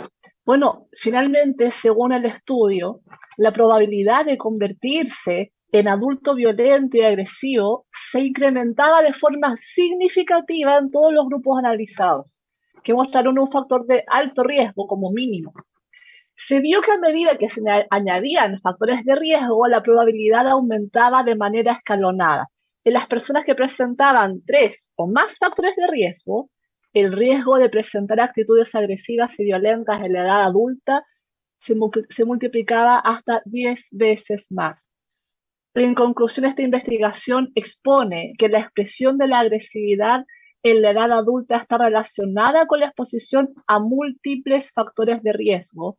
Bueno, 0.45 0.87
finalmente, 0.93 1.71
según 1.71 2.13
el 2.13 2.25
estudio, 2.25 3.01
la 3.37 3.51
probabilidad 3.51 4.25
de 4.25 4.37
convertirse 4.37 5.51
en 5.71 5.87
adulto 5.87 6.35
violento 6.35 6.97
y 6.97 7.01
agresivo 7.01 7.85
se 8.11 8.21
incrementaba 8.21 9.01
de 9.01 9.13
forma 9.13 9.55
significativa 9.57 10.77
en 10.77 10.89
todos 10.89 11.13
los 11.13 11.25
grupos 11.27 11.59
analizados, 11.59 12.40
que 12.83 12.93
mostraron 12.93 13.39
un 13.39 13.51
factor 13.51 13.85
de 13.85 14.03
alto 14.07 14.43
riesgo 14.43 14.87
como 14.87 15.11
mínimo. 15.11 15.53
Se 16.35 16.59
vio 16.59 16.81
que 16.81 16.91
a 16.91 16.97
medida 16.97 17.37
que 17.37 17.49
se 17.49 17.61
añadían 17.89 18.59
factores 18.61 19.05
de 19.05 19.15
riesgo, 19.15 19.67
la 19.67 19.83
probabilidad 19.83 20.47
aumentaba 20.47 21.23
de 21.23 21.35
manera 21.35 21.73
escalonada. 21.73 22.47
En 22.83 22.93
las 22.93 23.07
personas 23.07 23.45
que 23.45 23.53
presentaban 23.53 24.41
tres 24.45 24.91
o 24.95 25.07
más 25.07 25.37
factores 25.37 25.75
de 25.75 25.87
riesgo, 25.87 26.49
el 26.93 27.13
riesgo 27.13 27.57
de 27.57 27.69
presentar 27.69 28.19
actitudes 28.19 28.73
agresivas 28.75 29.39
y 29.39 29.45
violentas 29.45 30.01
en 30.01 30.13
la 30.13 30.23
edad 30.23 30.43
adulta 30.43 31.05
se, 31.59 32.25
multiplicaba 32.25 32.97
hasta 32.97 33.41
10 33.45 33.87
veces 33.91 34.47
más. 34.49 34.79
En 35.73 35.93
conclusión, 35.93 36.45
esta 36.47 36.63
investigación 36.63 37.51
expone 37.55 38.33
que 38.37 38.49
la 38.49 38.59
expresión 38.59 39.17
de 39.17 39.27
la 39.27 39.39
agresividad 39.39 40.25
en 40.63 40.81
la 40.81 40.91
edad 40.91 41.11
adulta 41.11 41.57
está 41.57 41.77
relacionada 41.77 42.67
con 42.67 42.79
la 42.79 42.87
exposición 42.87 43.53
a 43.67 43.79
múltiples 43.79 44.71
factores 44.71 45.23
de 45.23 45.33
riesgo 45.33 45.97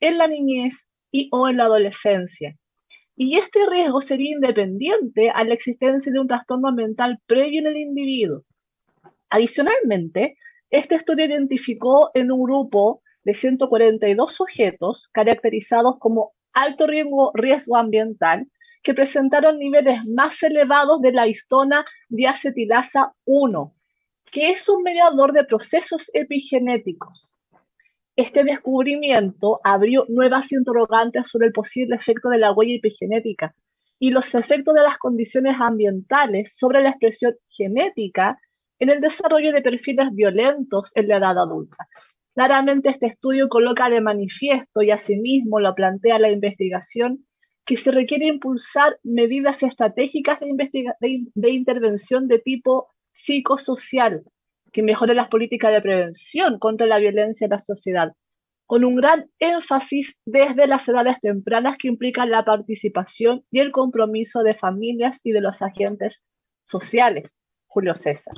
en 0.00 0.18
la 0.18 0.26
niñez 0.26 0.88
y 1.10 1.28
o 1.32 1.48
en 1.48 1.56
la 1.56 1.64
adolescencia. 1.64 2.56
Y 3.16 3.36
este 3.36 3.66
riesgo 3.70 4.00
sería 4.00 4.34
independiente 4.34 5.30
a 5.30 5.44
la 5.44 5.54
existencia 5.54 6.12
de 6.12 6.18
un 6.18 6.28
trastorno 6.28 6.72
mental 6.72 7.20
previo 7.26 7.60
en 7.60 7.68
el 7.68 7.76
individuo. 7.76 8.42
Adicionalmente, 9.30 10.36
este 10.70 10.96
estudio 10.96 11.26
identificó 11.26 12.10
en 12.14 12.32
un 12.32 12.42
grupo 12.42 13.02
de 13.22 13.34
142 13.34 14.34
sujetos 14.34 15.08
caracterizados 15.12 15.96
como 15.98 16.32
alto 16.52 16.86
riesgo, 16.86 17.32
riesgo 17.34 17.76
ambiental 17.76 18.48
que 18.82 18.94
presentaron 18.94 19.58
niveles 19.58 20.00
más 20.06 20.42
elevados 20.42 21.00
de 21.00 21.12
la 21.12 21.26
histona 21.26 21.84
diacetilasa 22.08 23.12
1, 23.24 23.73
que 24.34 24.50
es 24.50 24.68
un 24.68 24.82
mediador 24.82 25.32
de 25.32 25.44
procesos 25.44 26.10
epigenéticos. 26.12 27.32
Este 28.16 28.42
descubrimiento 28.42 29.60
abrió 29.62 30.06
nuevas 30.08 30.50
interrogantes 30.50 31.28
sobre 31.28 31.46
el 31.46 31.52
posible 31.52 31.94
efecto 31.94 32.30
de 32.30 32.38
la 32.38 32.50
huella 32.50 32.74
epigenética 32.74 33.54
y 34.00 34.10
los 34.10 34.34
efectos 34.34 34.74
de 34.74 34.82
las 34.82 34.98
condiciones 34.98 35.54
ambientales 35.60 36.56
sobre 36.56 36.82
la 36.82 36.90
expresión 36.90 37.36
genética 37.48 38.36
en 38.80 38.90
el 38.90 39.00
desarrollo 39.00 39.52
de 39.52 39.62
perfiles 39.62 40.08
violentos 40.10 40.90
en 40.96 41.06
la 41.06 41.18
edad 41.18 41.38
adulta. 41.38 41.86
Claramente 42.34 42.88
este 42.88 43.06
estudio 43.06 43.48
coloca 43.48 43.88
de 43.88 44.00
manifiesto 44.00 44.82
y 44.82 44.90
asimismo 44.90 45.60
lo 45.60 45.76
plantea 45.76 46.18
la 46.18 46.32
investigación 46.32 47.24
que 47.64 47.76
se 47.76 47.92
requiere 47.92 48.26
impulsar 48.26 48.98
medidas 49.04 49.62
estratégicas 49.62 50.40
de, 50.40 51.50
intervención 51.50 52.26
de 52.26 52.40
tipo 52.40 52.93
psicosocial 53.14 54.22
que 54.72 54.82
mejoren 54.82 55.16
las 55.16 55.28
políticas 55.28 55.72
de 55.72 55.80
prevención 55.80 56.58
contra 56.58 56.86
la 56.86 56.98
violencia 56.98 57.46
en 57.46 57.50
la 57.50 57.58
sociedad, 57.58 58.12
con 58.66 58.84
un 58.84 58.96
gran 58.96 59.30
énfasis 59.38 60.16
desde 60.26 60.66
las 60.66 60.88
edades 60.88 61.16
tempranas 61.20 61.76
que 61.78 61.88
implican 61.88 62.30
la 62.30 62.44
participación 62.44 63.44
y 63.50 63.60
el 63.60 63.70
compromiso 63.70 64.42
de 64.42 64.54
familias 64.54 65.20
y 65.22 65.32
de 65.32 65.40
los 65.40 65.62
agentes 65.62 66.22
sociales. 66.64 67.34
Julio 67.66 67.94
César. 67.94 68.34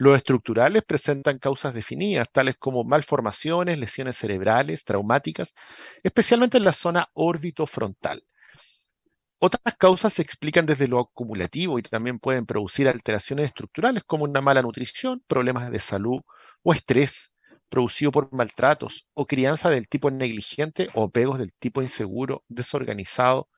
Los 0.01 0.17
estructurales 0.17 0.83
presentan 0.83 1.39
causas 1.39 1.75
definidas, 1.75 2.27
tales 2.33 2.57
como 2.57 2.85
malformaciones, 2.85 3.79
lesiones 3.79 4.17
cerebrales, 4.17 4.87
traumáticas, 4.87 5.53
especialmente 6.03 6.57
en 6.57 6.65
la 6.65 6.73
zona 6.73 7.11
órbito-frontal. 7.13 8.25
Otras 9.39 9.77
causas 9.77 10.15
se 10.15 10.23
explican 10.23 10.65
desde 10.65 10.89
lo 10.89 11.01
acumulativo 11.01 11.79
y 11.79 11.83
también 11.83 12.19
pueden 12.19 12.47
producir 12.47 12.89
alteraciones 12.89 13.45
estructurales 13.45 14.03
como 14.05 14.25
una 14.25 14.41
mala 14.41 14.63
nutrición, 14.63 15.23
problemas 15.27 15.71
de 15.71 15.81
salud 15.81 16.23
o 16.63 16.73
estrés 16.73 17.35
producido 17.69 18.11
por 18.11 18.33
maltratos 18.33 19.07
o 19.13 19.27
crianza 19.27 19.69
del 19.69 19.87
tipo 19.87 20.11
negligente 20.11 20.89
o 20.95 21.05
apegos 21.05 21.39
del 21.39 21.53
tipo 21.53 21.83
inseguro, 21.83 22.43
desorganizado, 22.49 23.51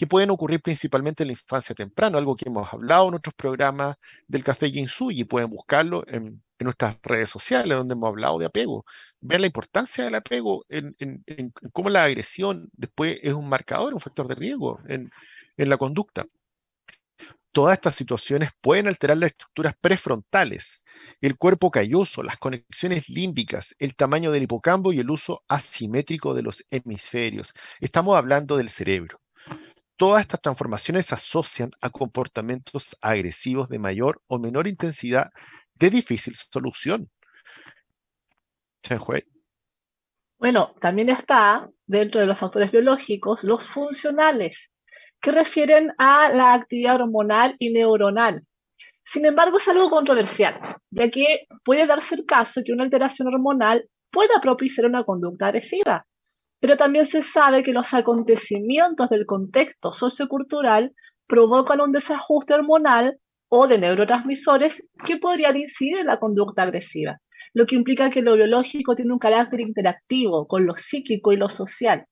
que 0.00 0.06
pueden 0.06 0.30
ocurrir 0.30 0.62
principalmente 0.62 1.24
en 1.24 1.26
la 1.26 1.32
infancia 1.34 1.74
temprana, 1.74 2.16
algo 2.16 2.34
que 2.34 2.48
hemos 2.48 2.72
hablado 2.72 3.08
en 3.08 3.16
otros 3.16 3.34
programas 3.34 3.96
del 4.26 4.42
Café 4.42 4.70
Ginsuyi, 4.70 5.24
pueden 5.24 5.50
buscarlo 5.50 6.04
en, 6.06 6.42
nuestras 6.58 6.96
redes 7.02 7.28
sociales 7.28 7.76
donde 7.76 7.92
hemos 7.92 8.08
hablado 8.08 8.38
de 8.38 8.46
apego. 8.46 8.86
Vean 9.20 9.42
la 9.42 9.48
importancia 9.48 10.04
del 10.04 10.14
apego 10.14 10.64
en, 10.70 10.96
en 10.98 11.52
cómo 11.72 11.90
la 11.90 12.04
agresión 12.04 12.70
después 12.72 13.18
es 13.22 13.34
un 13.34 13.46
marcador, 13.46 13.92
un 13.92 14.00
factor 14.00 14.26
de 14.26 14.36
riesgo 14.36 14.80
en, 14.88 15.10
en 15.58 15.68
la 15.68 15.76
conducta. 15.76 16.24
Todas 17.52 17.74
estas 17.74 17.94
situaciones 17.94 18.52
pueden 18.62 18.88
alterar 18.88 19.18
las 19.18 19.32
estructuras 19.32 19.74
prefrontales, 19.78 20.82
el 21.20 21.36
cuerpo 21.36 21.70
calloso, 21.70 22.22
las 22.22 22.38
conexiones 22.38 23.10
límbicas, 23.10 23.76
el 23.78 23.94
tamaño 23.96 24.32
del 24.32 24.44
hipocampo 24.44 24.94
y 24.94 25.00
el 25.00 25.10
uso 25.10 25.42
asimétrico 25.46 26.32
de 26.32 26.42
los 26.42 26.64
hemisferios. 26.70 27.52
Estamos 27.80 28.16
hablando 28.16 28.56
del 28.56 28.70
cerebro. 28.70 29.20
Todas 30.00 30.22
estas 30.22 30.40
transformaciones 30.40 31.04
se 31.04 31.14
asocian 31.14 31.72
a 31.82 31.90
comportamientos 31.90 32.96
agresivos 33.02 33.68
de 33.68 33.78
mayor 33.78 34.22
o 34.28 34.38
menor 34.38 34.66
intensidad 34.66 35.30
de 35.74 35.90
difícil 35.90 36.34
solución. 36.34 37.10
Bueno, 40.38 40.74
también 40.80 41.10
está 41.10 41.68
dentro 41.86 42.18
de 42.18 42.26
los 42.26 42.38
factores 42.38 42.72
biológicos 42.72 43.44
los 43.44 43.68
funcionales, 43.68 44.70
que 45.20 45.32
refieren 45.32 45.92
a 45.98 46.30
la 46.30 46.54
actividad 46.54 46.98
hormonal 46.98 47.56
y 47.58 47.70
neuronal. 47.70 48.42
Sin 49.04 49.26
embargo, 49.26 49.58
es 49.58 49.68
algo 49.68 49.90
controversial, 49.90 50.78
ya 50.90 51.10
que 51.10 51.46
puede 51.62 51.86
darse 51.86 52.14
el 52.14 52.24
caso 52.24 52.62
que 52.64 52.72
una 52.72 52.84
alteración 52.84 53.28
hormonal 53.28 53.86
pueda 54.10 54.40
propiciar 54.40 54.86
una 54.86 55.04
conducta 55.04 55.48
agresiva, 55.48 56.06
pero 56.60 56.76
también 56.76 57.06
se 57.06 57.22
sabe 57.22 57.62
que 57.62 57.72
los 57.72 57.92
acontecimientos 57.92 59.08
del 59.08 59.26
contexto 59.26 59.92
sociocultural 59.92 60.92
provocan 61.26 61.80
un 61.80 61.92
desajuste 61.92 62.54
hormonal 62.54 63.18
o 63.48 63.66
de 63.66 63.78
neurotransmisores 63.78 64.84
que 65.04 65.16
podrían 65.16 65.56
incidir 65.56 65.98
en 65.98 66.06
la 66.06 66.20
conducta 66.20 66.62
agresiva, 66.62 67.18
lo 67.54 67.66
que 67.66 67.76
implica 67.76 68.10
que 68.10 68.22
lo 68.22 68.36
biológico 68.36 68.94
tiene 68.94 69.12
un 69.12 69.18
carácter 69.18 69.60
interactivo 69.60 70.46
con 70.46 70.66
lo 70.66 70.76
psíquico 70.76 71.32
y 71.32 71.36
lo 71.36 71.48
social. 71.48 72.04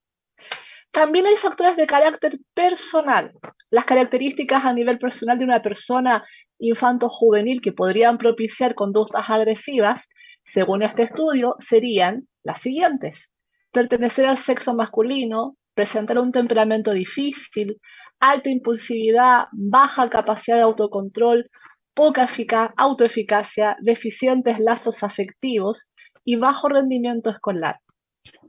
También 0.91 1.27
hay 1.27 1.37
factores 1.37 1.77
de 1.77 1.87
carácter 1.87 2.39
personal. 2.55 3.33
Las 3.71 3.85
características 3.85 4.65
a 4.65 4.73
nivel 4.73 4.99
personal 4.99 5.39
de 5.39 5.45
una 5.45 5.63
persona 5.63 6.25
infanto-juvenil 6.59 7.61
que 7.61 7.73
podrían 7.73 8.19
propiciar 8.19 8.75
conductas 8.75 9.29
agresivas, 9.29 10.01
según 10.45 10.83
este 10.83 11.03
estudio, 11.03 11.55
serían 11.59 12.27
las 12.43 12.61
siguientes. 12.63 13.29
Pertenecer 13.73 14.27
al 14.27 14.39
sexo 14.39 14.75
masculino, 14.75 15.57
presentar 15.75 16.19
un 16.19 16.33
temperamento 16.33 16.93
difícil, 16.93 17.81
alta 18.21 18.49
impulsividad, 18.49 19.47
baja 19.53 20.09
capacidad 20.11 20.57
de 20.57 20.63
autocontrol, 20.63 21.51
poca 21.95 22.29
autoeficacia, 22.77 23.77
deficientes 23.81 24.59
lazos 24.61 25.03
afectivos 25.03 25.87
y 26.25 26.37
bajo 26.37 26.69
rendimiento 26.69 27.31
escolar. 27.31 27.81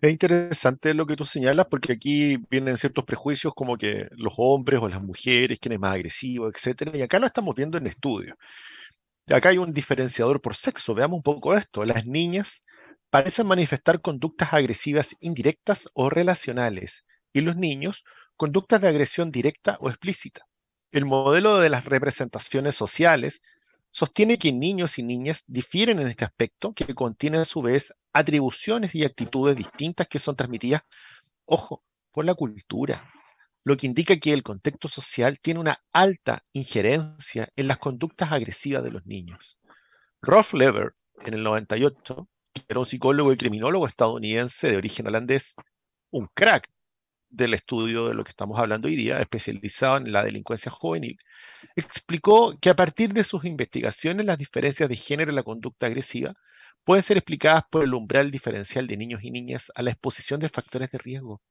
Es 0.01 0.11
interesante 0.11 0.93
lo 0.93 1.05
que 1.05 1.15
tú 1.15 1.25
señalas 1.25 1.67
porque 1.69 1.93
aquí 1.93 2.37
vienen 2.49 2.77
ciertos 2.77 3.05
prejuicios 3.05 3.53
como 3.53 3.77
que 3.77 4.07
los 4.11 4.33
hombres 4.37 4.79
o 4.81 4.87
las 4.87 5.01
mujeres, 5.01 5.59
quién 5.59 5.73
es 5.73 5.79
más 5.79 5.95
agresivo, 5.95 6.47
etcétera, 6.47 6.95
y 6.95 7.01
acá 7.01 7.19
lo 7.19 7.27
estamos 7.27 7.55
viendo 7.55 7.77
en 7.77 7.87
estudio. 7.87 8.35
Acá 9.27 9.49
hay 9.49 9.57
un 9.57 9.73
diferenciador 9.73 10.41
por 10.41 10.55
sexo, 10.55 10.93
veamos 10.93 11.17
un 11.17 11.23
poco 11.23 11.55
esto. 11.55 11.85
Las 11.85 12.05
niñas 12.05 12.63
parecen 13.09 13.47
manifestar 13.47 14.01
conductas 14.01 14.53
agresivas 14.53 15.15
indirectas 15.19 15.89
o 15.93 16.09
relacionales 16.09 17.05
y 17.33 17.41
los 17.41 17.55
niños 17.55 18.03
conductas 18.35 18.81
de 18.81 18.87
agresión 18.87 19.31
directa 19.31 19.77
o 19.81 19.89
explícita. 19.89 20.45
El 20.91 21.05
modelo 21.05 21.59
de 21.59 21.69
las 21.69 21.85
representaciones 21.85 22.75
sociales 22.75 23.41
sostiene 23.91 24.37
que 24.37 24.51
niños 24.51 24.99
y 24.99 25.03
niñas 25.03 25.43
difieren 25.47 25.99
en 25.99 26.07
este 26.07 26.25
aspecto, 26.25 26.73
que 26.73 26.93
contiene 26.95 27.37
a 27.37 27.45
su 27.45 27.61
vez 27.61 27.93
atribuciones 28.13 28.93
y 28.95 29.03
actitudes 29.03 29.55
distintas 29.55 30.07
que 30.07 30.19
son 30.19 30.35
transmitidas, 30.35 30.83
ojo, 31.45 31.83
por 32.11 32.25
la 32.25 32.33
cultura, 32.33 33.11
lo 33.63 33.77
que 33.77 33.87
indica 33.87 34.17
que 34.17 34.33
el 34.33 34.43
contexto 34.43 34.87
social 34.87 35.39
tiene 35.39 35.59
una 35.59 35.79
alta 35.91 36.43
injerencia 36.53 37.49
en 37.55 37.67
las 37.67 37.77
conductas 37.77 38.31
agresivas 38.31 38.83
de 38.83 38.91
los 38.91 39.05
niños. 39.05 39.59
Rolf 40.21 40.53
Lever, 40.53 40.95
en 41.25 41.33
el 41.33 41.43
98, 41.43 42.27
era 42.67 42.79
un 42.79 42.85
psicólogo 42.85 43.31
y 43.31 43.37
criminólogo 43.37 43.87
estadounidense 43.87 44.69
de 44.69 44.77
origen 44.77 45.07
holandés, 45.07 45.55
un 46.11 46.27
crack 46.33 46.69
del 47.29 47.53
estudio 47.53 48.07
de 48.07 48.15
lo 48.15 48.23
que 48.23 48.31
estamos 48.31 48.59
hablando 48.59 48.87
hoy 48.87 48.95
día, 48.95 49.19
especializado 49.19 49.97
en 49.97 50.11
la 50.11 50.23
delincuencia 50.23 50.71
juvenil, 50.71 51.17
explicó 51.75 52.57
que 52.59 52.69
a 52.69 52.75
partir 52.75 53.13
de 53.13 53.23
sus 53.23 53.45
investigaciones 53.45 54.25
las 54.25 54.37
diferencias 54.37 54.89
de 54.89 54.95
género 54.95 55.31
en 55.31 55.35
la 55.35 55.43
conducta 55.43 55.85
agresiva 55.85 56.33
pueden 56.83 57.03
ser 57.03 57.17
explicadas 57.17 57.63
por 57.69 57.83
el 57.83 57.93
umbral 57.93 58.31
diferencial 58.31 58.87
de 58.87 58.97
niños 58.97 59.23
y 59.23 59.31
niñas 59.31 59.71
a 59.75 59.83
la 59.83 59.91
exposición 59.91 60.39
de 60.39 60.49
factores 60.49 60.89
de 60.91 60.97
riesgo. 60.97 61.41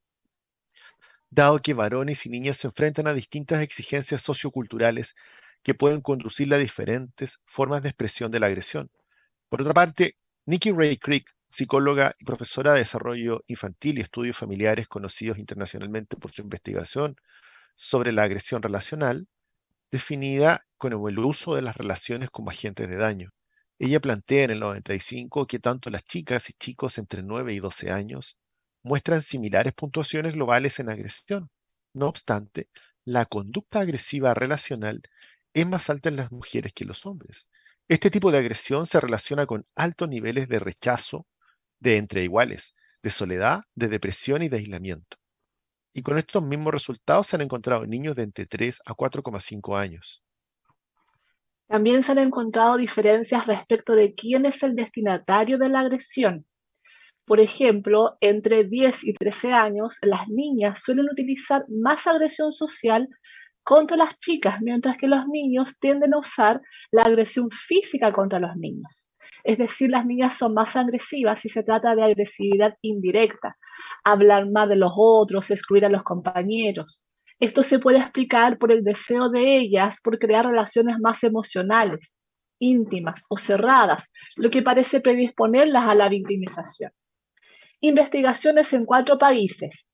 Dado 1.30 1.60
que 1.60 1.74
varones 1.74 2.26
y 2.26 2.30
niñas 2.30 2.56
se 2.56 2.66
enfrentan 2.66 3.06
a 3.06 3.12
distintas 3.12 3.62
exigencias 3.62 4.22
socioculturales 4.22 5.14
que 5.62 5.74
pueden 5.74 6.00
conducir 6.00 6.52
a 6.54 6.58
diferentes 6.58 7.40
formas 7.44 7.82
de 7.82 7.90
expresión 7.90 8.32
de 8.32 8.40
la 8.40 8.46
agresión. 8.46 8.90
Por 9.48 9.60
otra 9.60 9.74
parte, 9.74 10.16
Nikki 10.48 10.70
Ray 10.70 10.96
Creek 10.96 11.30
psicóloga 11.50 12.14
y 12.18 12.24
profesora 12.24 12.72
de 12.72 12.78
desarrollo 12.78 13.44
infantil 13.48 13.98
y 13.98 14.00
estudios 14.00 14.34
familiares 14.34 14.88
conocidos 14.88 15.36
internacionalmente 15.36 16.16
por 16.16 16.30
su 16.30 16.40
investigación 16.40 17.16
sobre 17.74 18.12
la 18.12 18.22
agresión 18.22 18.62
relacional, 18.62 19.28
definida 19.90 20.66
como 20.78 21.10
el 21.10 21.18
uso 21.18 21.54
de 21.54 21.60
las 21.60 21.76
relaciones 21.76 22.30
como 22.30 22.48
agentes 22.48 22.88
de 22.88 22.96
daño. 22.96 23.34
Ella 23.78 24.00
plantea 24.00 24.44
en 24.44 24.52
el 24.52 24.60
95 24.60 25.46
que 25.46 25.58
tanto 25.58 25.90
las 25.90 26.04
chicas 26.04 26.48
y 26.48 26.54
chicos 26.54 26.96
entre 26.96 27.22
9 27.22 27.52
y 27.52 27.58
12 27.58 27.90
años 27.90 28.38
muestran 28.82 29.20
similares 29.20 29.74
puntuaciones 29.74 30.32
globales 30.32 30.80
en 30.80 30.88
agresión. 30.88 31.50
No 31.92 32.06
obstante, 32.06 32.70
la 33.04 33.26
conducta 33.26 33.80
agresiva 33.80 34.32
relacional 34.32 35.02
es 35.52 35.66
más 35.66 35.90
alta 35.90 36.08
en 36.08 36.16
las 36.16 36.32
mujeres 36.32 36.72
que 36.72 36.84
en 36.84 36.88
los 36.88 37.04
hombres. 37.04 37.50
Este 37.88 38.10
tipo 38.10 38.30
de 38.30 38.36
agresión 38.36 38.84
se 38.84 39.00
relaciona 39.00 39.46
con 39.46 39.66
altos 39.74 40.10
niveles 40.10 40.46
de 40.46 40.58
rechazo, 40.58 41.26
de 41.80 41.96
entre 41.96 42.22
iguales, 42.22 42.74
de 43.02 43.08
soledad, 43.08 43.62
de 43.74 43.88
depresión 43.88 44.42
y 44.42 44.50
de 44.50 44.58
aislamiento. 44.58 45.16
Y 45.94 46.02
con 46.02 46.18
estos 46.18 46.42
mismos 46.42 46.74
resultados 46.74 47.28
se 47.28 47.36
han 47.36 47.42
encontrado 47.42 47.86
niños 47.86 48.14
de 48.14 48.24
entre 48.24 48.44
3 48.44 48.82
a 48.84 48.92
4,5 48.92 49.78
años. 49.78 50.22
También 51.66 52.02
se 52.02 52.12
han 52.12 52.18
encontrado 52.18 52.76
diferencias 52.76 53.46
respecto 53.46 53.94
de 53.94 54.14
quién 54.14 54.44
es 54.44 54.62
el 54.62 54.74
destinatario 54.76 55.56
de 55.56 55.70
la 55.70 55.80
agresión. 55.80 56.44
Por 57.24 57.40
ejemplo, 57.40 58.18
entre 58.20 58.64
10 58.64 59.02
y 59.02 59.14
13 59.14 59.54
años, 59.54 59.96
las 60.02 60.28
niñas 60.28 60.82
suelen 60.82 61.06
utilizar 61.10 61.64
más 61.68 62.06
agresión 62.06 62.52
social 62.52 63.08
contra 63.68 63.98
las 63.98 64.18
chicas, 64.18 64.62
mientras 64.62 64.96
que 64.96 65.06
los 65.06 65.26
niños 65.26 65.78
tienden 65.78 66.14
a 66.14 66.18
usar 66.20 66.62
la 66.90 67.02
agresión 67.02 67.50
física 67.50 68.14
contra 68.14 68.38
los 68.38 68.56
niños. 68.56 69.10
Es 69.44 69.58
decir, 69.58 69.90
las 69.90 70.06
niñas 70.06 70.38
son 70.38 70.54
más 70.54 70.74
agresivas 70.74 71.42
si 71.42 71.50
se 71.50 71.62
trata 71.62 71.94
de 71.94 72.02
agresividad 72.02 72.78
indirecta, 72.80 73.58
hablar 74.04 74.50
más 74.50 74.70
de 74.70 74.76
los 74.76 74.92
otros, 74.96 75.50
excluir 75.50 75.84
a 75.84 75.90
los 75.90 76.02
compañeros. 76.02 77.04
Esto 77.40 77.62
se 77.62 77.78
puede 77.78 77.98
explicar 77.98 78.56
por 78.56 78.72
el 78.72 78.82
deseo 78.82 79.28
de 79.28 79.58
ellas 79.58 80.00
por 80.02 80.18
crear 80.18 80.46
relaciones 80.46 80.96
más 80.98 81.22
emocionales, 81.22 82.10
íntimas 82.58 83.26
o 83.28 83.36
cerradas, 83.36 84.06
lo 84.36 84.48
que 84.48 84.62
parece 84.62 85.02
predisponerlas 85.02 85.86
a 85.86 85.94
la 85.94 86.08
victimización. 86.08 86.90
Investigaciones 87.80 88.72
en 88.72 88.86
cuatro 88.86 89.18
países, 89.18 89.84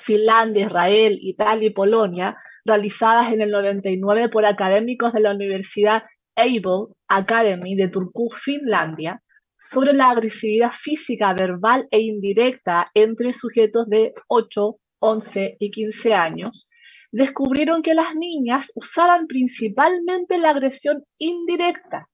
Finlandia, 0.00 0.66
Israel, 0.66 1.18
Italia 1.20 1.68
y 1.68 1.72
Polonia, 1.72 2.36
realizadas 2.70 3.32
en 3.32 3.40
el 3.40 3.50
99 3.50 4.28
por 4.28 4.46
académicos 4.46 5.12
de 5.12 5.20
la 5.20 5.32
Universidad 5.32 6.04
Able 6.36 6.94
Academy 7.08 7.74
de 7.74 7.88
Turku, 7.88 8.30
Finlandia, 8.30 9.20
sobre 9.56 9.92
la 9.92 10.10
agresividad 10.10 10.70
física, 10.72 11.34
verbal 11.34 11.88
e 11.90 12.00
indirecta 12.00 12.88
entre 12.94 13.32
sujetos 13.32 13.88
de 13.88 14.14
8, 14.28 14.76
11 15.00 15.56
y 15.58 15.70
15 15.70 16.14
años, 16.14 16.68
descubrieron 17.10 17.82
que 17.82 17.94
las 17.94 18.14
niñas 18.14 18.70
usaban 18.76 19.26
principalmente 19.26 20.38
la 20.38 20.50
agresión 20.50 21.02
indirecta. 21.18 22.08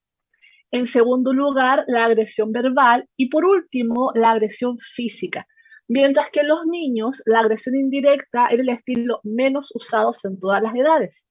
En 0.70 0.86
segundo 0.86 1.34
lugar, 1.34 1.84
la 1.86 2.06
agresión 2.06 2.50
verbal 2.50 3.06
y 3.16 3.28
por 3.28 3.44
último, 3.44 4.10
la 4.14 4.30
agresión 4.30 4.78
física. 4.78 5.46
Mientras 5.88 6.30
que 6.32 6.40
en 6.40 6.48
los 6.48 6.66
niños, 6.66 7.22
la 7.26 7.40
agresión 7.40 7.76
indirecta 7.76 8.48
era 8.48 8.62
el 8.62 8.68
estilo 8.68 9.20
menos 9.22 9.70
usado 9.74 10.12
en 10.24 10.38
todas 10.38 10.60
las 10.62 10.74
edades. 10.74 11.24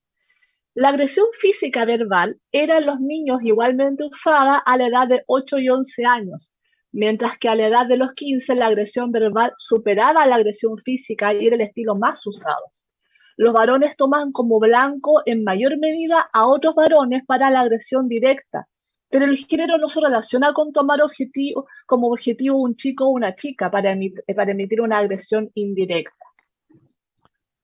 La 0.73 0.89
agresión 0.89 1.25
física 1.39 1.85
verbal 1.85 2.39
era 2.51 2.77
en 2.77 2.85
los 2.85 2.99
niños 2.99 3.39
igualmente 3.43 4.05
usada 4.05 4.57
a 4.57 4.77
la 4.77 4.87
edad 4.87 5.07
de 5.07 5.23
8 5.27 5.57
y 5.59 5.69
11 5.69 6.05
años, 6.05 6.53
mientras 6.91 7.37
que 7.37 7.49
a 7.49 7.55
la 7.55 7.67
edad 7.67 7.87
de 7.87 7.97
los 7.97 8.13
15 8.13 8.55
la 8.55 8.67
agresión 8.67 9.11
verbal 9.11 9.51
superaba 9.57 10.25
la 10.25 10.35
agresión 10.35 10.77
física 10.77 11.33
y 11.33 11.47
era 11.47 11.55
el 11.55 11.61
estilo 11.61 11.95
más 11.95 12.25
usado. 12.25 12.71
Los 13.37 13.53
varones 13.53 13.97
toman 13.97 14.31
como 14.31 14.59
blanco 14.59 15.21
en 15.25 15.43
mayor 15.43 15.77
medida 15.77 16.29
a 16.31 16.47
otros 16.47 16.75
varones 16.75 17.23
para 17.25 17.49
la 17.49 17.61
agresión 17.61 18.07
directa, 18.07 18.67
pero 19.09 19.25
el 19.25 19.37
género 19.37 19.77
no 19.77 19.89
se 19.89 20.01
relaciona 20.01 20.53
con 20.53 20.71
tomar 20.71 21.01
objetivo, 21.01 21.67
como 21.85 22.07
objetivo 22.07 22.61
un 22.61 22.75
chico 22.75 23.05
o 23.05 23.09
una 23.09 23.35
chica 23.35 23.71
para 23.71 23.91
emitir 23.91 24.81
una 24.81 24.97
agresión 24.97 25.51
indirecta. 25.53 26.13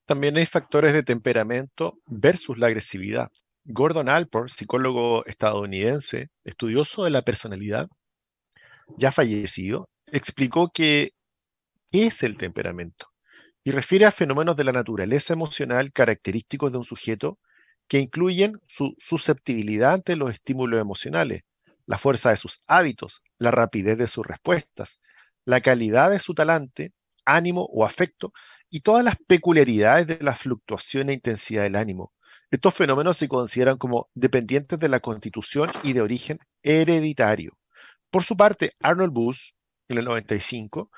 También 0.05 0.37
hay 0.37 0.45
factores 0.45 0.93
de 0.93 1.03
temperamento 1.03 1.99
versus 2.05 2.57
la 2.57 2.67
agresividad. 2.67 3.31
Gordon 3.63 4.09
Alport, 4.09 4.49
psicólogo 4.49 5.25
estadounidense, 5.25 6.29
estudioso 6.43 7.03
de 7.03 7.11
la 7.11 7.21
personalidad, 7.21 7.87
ya 8.97 9.11
fallecido, 9.11 9.89
explicó 10.11 10.71
que 10.73 11.11
¿qué 11.91 12.07
es 12.07 12.23
el 12.23 12.37
temperamento? 12.37 13.07
Y 13.63 13.71
refiere 13.71 14.05
a 14.05 14.11
fenómenos 14.11 14.55
de 14.57 14.63
la 14.63 14.71
naturaleza 14.71 15.33
emocional 15.33 15.91
característicos 15.91 16.71
de 16.71 16.79
un 16.79 16.85
sujeto 16.85 17.37
que 17.91 17.99
incluyen 17.99 18.57
su 18.67 18.95
susceptibilidad 18.99 19.95
ante 19.95 20.15
los 20.15 20.31
estímulos 20.31 20.79
emocionales, 20.79 21.41
la 21.85 21.97
fuerza 21.97 22.29
de 22.29 22.37
sus 22.37 22.63
hábitos, 22.65 23.21
la 23.37 23.51
rapidez 23.51 23.97
de 23.97 24.07
sus 24.07 24.25
respuestas, 24.25 25.01
la 25.43 25.59
calidad 25.59 26.09
de 26.09 26.19
su 26.19 26.33
talante, 26.33 26.93
ánimo 27.25 27.67
o 27.69 27.83
afecto 27.83 28.31
y 28.69 28.79
todas 28.79 29.03
las 29.03 29.17
peculiaridades 29.27 30.07
de 30.07 30.19
la 30.21 30.37
fluctuación 30.37 31.09
e 31.09 31.13
intensidad 31.15 31.63
del 31.63 31.75
ánimo. 31.75 32.13
Estos 32.49 32.73
fenómenos 32.75 33.17
se 33.17 33.27
consideran 33.27 33.77
como 33.77 34.09
dependientes 34.13 34.79
de 34.79 34.87
la 34.87 35.01
constitución 35.01 35.69
y 35.83 35.91
de 35.91 35.99
origen 35.99 36.39
hereditario. 36.63 37.57
Por 38.09 38.23
su 38.23 38.37
parte, 38.37 38.71
Arnold 38.79 39.11
Bush, 39.11 39.49
en 39.89 39.97
el 39.97 40.05
95, 40.05 40.89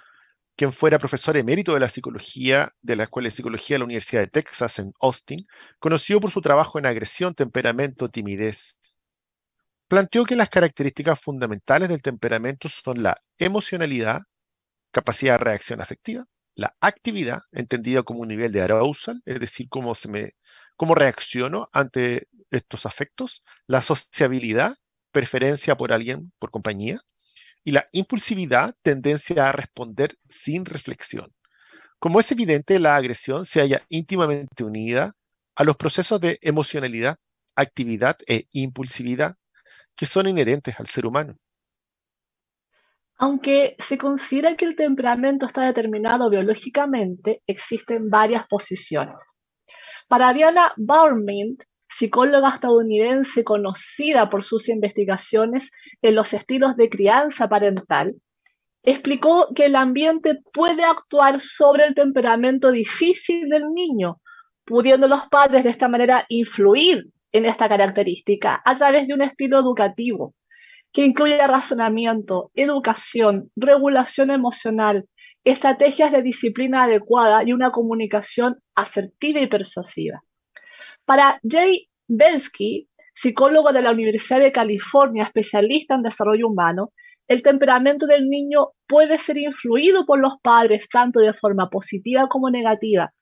quien 0.55 0.71
fuera 0.73 0.99
profesor 0.99 1.35
emérito 1.37 1.73
de 1.73 1.79
la 1.79 1.89
psicología 1.89 2.71
de 2.81 2.95
la 2.95 3.03
Escuela 3.03 3.27
de 3.27 3.31
Psicología 3.31 3.75
de 3.75 3.79
la 3.79 3.85
Universidad 3.85 4.21
de 4.21 4.27
Texas 4.27 4.79
en 4.79 4.93
Austin, 5.01 5.39
conocido 5.79 6.19
por 6.19 6.31
su 6.31 6.41
trabajo 6.41 6.79
en 6.79 6.85
agresión, 6.85 7.33
temperamento, 7.33 8.09
timidez, 8.09 8.97
planteó 9.87 10.25
que 10.25 10.35
las 10.35 10.49
características 10.49 11.19
fundamentales 11.19 11.89
del 11.89 12.01
temperamento 12.01 12.69
son 12.69 13.03
la 13.03 13.21
emocionalidad, 13.37 14.21
capacidad 14.91 15.33
de 15.33 15.43
reacción 15.45 15.81
afectiva, 15.81 16.25
la 16.55 16.75
actividad, 16.81 17.41
entendida 17.51 18.03
como 18.03 18.21
un 18.21 18.27
nivel 18.27 18.51
de 18.51 18.61
arousal, 18.61 19.21
es 19.25 19.39
decir, 19.39 19.67
cómo, 19.69 19.95
se 19.95 20.07
me, 20.07 20.33
cómo 20.75 20.95
reacciono 20.95 21.69
ante 21.73 22.27
estos 22.51 22.85
afectos, 22.85 23.43
la 23.67 23.81
sociabilidad, 23.81 24.75
preferencia 25.11 25.75
por 25.77 25.93
alguien, 25.93 26.31
por 26.39 26.51
compañía, 26.51 26.99
y 27.63 27.71
la 27.71 27.87
impulsividad, 27.91 28.75
tendencia 28.81 29.49
a 29.49 29.51
responder 29.51 30.17
sin 30.27 30.65
reflexión. 30.65 31.31
Como 31.99 32.19
es 32.19 32.31
evidente, 32.31 32.79
la 32.79 32.95
agresión 32.95 33.45
se 33.45 33.61
halla 33.61 33.85
íntimamente 33.87 34.63
unida 34.63 35.15
a 35.55 35.63
los 35.63 35.77
procesos 35.77 36.19
de 36.19 36.37
emocionalidad, 36.41 37.17
actividad 37.55 38.17
e 38.27 38.47
impulsividad 38.51 39.35
que 39.95 40.05
son 40.05 40.27
inherentes 40.27 40.79
al 40.79 40.87
ser 40.87 41.05
humano. 41.05 41.37
Aunque 43.17 43.77
se 43.87 43.97
considera 43.97 44.57
que 44.57 44.65
el 44.65 44.75
temperamento 44.75 45.45
está 45.45 45.65
determinado 45.65 46.29
biológicamente, 46.29 47.41
existen 47.47 48.09
varias 48.09 48.47
posiciones. 48.47 49.19
Para 50.07 50.33
Diana 50.33 50.73
Baumint, 50.75 51.63
psicóloga 51.97 52.49
estadounidense 52.49 53.43
conocida 53.43 54.29
por 54.29 54.43
sus 54.43 54.69
investigaciones 54.69 55.69
en 56.01 56.15
los 56.15 56.33
estilos 56.33 56.75
de 56.75 56.89
crianza 56.89 57.47
parental, 57.47 58.15
explicó 58.83 59.53
que 59.55 59.65
el 59.65 59.75
ambiente 59.75 60.39
puede 60.53 60.83
actuar 60.83 61.39
sobre 61.39 61.85
el 61.85 61.95
temperamento 61.95 62.71
difícil 62.71 63.49
del 63.49 63.73
niño, 63.73 64.19
pudiendo 64.65 65.07
los 65.07 65.27
padres 65.29 65.63
de 65.63 65.69
esta 65.69 65.87
manera 65.87 66.25
influir 66.29 67.07
en 67.31 67.45
esta 67.45 67.67
característica 67.67 68.61
a 68.63 68.77
través 68.77 69.07
de 69.07 69.13
un 69.13 69.21
estilo 69.21 69.59
educativo 69.59 70.35
que 70.91 71.05
incluye 71.05 71.45
razonamiento, 71.47 72.51
educación, 72.53 73.49
regulación 73.55 74.29
emocional, 74.29 75.07
estrategias 75.43 76.11
de 76.11 76.21
disciplina 76.21 76.83
adecuada 76.83 77.43
y 77.43 77.51
una 77.51 77.71
comunicación 77.71 78.59
asertiva 78.75 79.39
y 79.39 79.47
persuasiva. 79.47 80.23
Para 81.05 81.39
Jay 81.43 81.89
Belsky, 82.07 82.87
psicólogo 83.13 83.71
de 83.71 83.81
la 83.81 83.91
Universidad 83.91 84.39
de 84.39 84.51
California, 84.51 85.25
especialista 85.25 85.95
en 85.95 86.03
desarrollo 86.03 86.47
humano, 86.47 86.91
el 87.27 87.41
temperamento 87.41 88.05
del 88.05 88.29
niño 88.29 88.69
puede 88.87 89.17
ser 89.17 89.37
influido 89.37 90.05
por 90.05 90.19
los 90.19 90.33
padres 90.41 90.87
tanto 90.89 91.19
de 91.19 91.33
forma 91.33 91.69
positiva 91.69 92.27
como 92.29 92.49
negativa. 92.49 93.13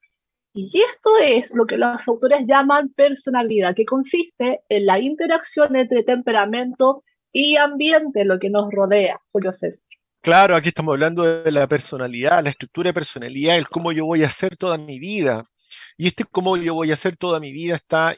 Y 0.54 0.82
esto 0.82 1.16
es 1.16 1.54
lo 1.54 1.66
que 1.66 1.78
los 1.78 2.06
autores 2.06 2.42
llaman 2.46 2.92
personalidad, 2.94 3.74
que 3.74 3.86
consiste 3.86 4.60
en 4.68 4.86
la 4.86 5.00
interacción 5.00 5.76
entre 5.76 6.02
temperamento 6.02 7.04
y 7.32 7.56
ambiente, 7.56 8.24
lo 8.24 8.38
que 8.38 8.50
nos 8.50 8.70
rodea, 8.70 9.18
Julio 9.32 9.52
César. 9.52 9.86
Claro, 10.20 10.54
aquí 10.54 10.68
estamos 10.68 10.92
hablando 10.92 11.42
de 11.42 11.50
la 11.50 11.66
personalidad, 11.66 12.44
la 12.44 12.50
estructura 12.50 12.90
de 12.90 12.94
personalidad, 12.94 13.56
el 13.56 13.66
cómo 13.66 13.92
yo 13.92 14.04
voy 14.04 14.22
a 14.22 14.26
hacer 14.26 14.56
toda 14.56 14.76
mi 14.76 14.98
vida. 14.98 15.44
Y 15.96 16.06
este 16.08 16.24
cómo 16.24 16.56
yo 16.56 16.74
voy 16.74 16.90
a 16.90 16.94
hacer 16.94 17.16
toda 17.16 17.40
mi 17.40 17.52
vida 17.52 17.76
está, 17.76 18.14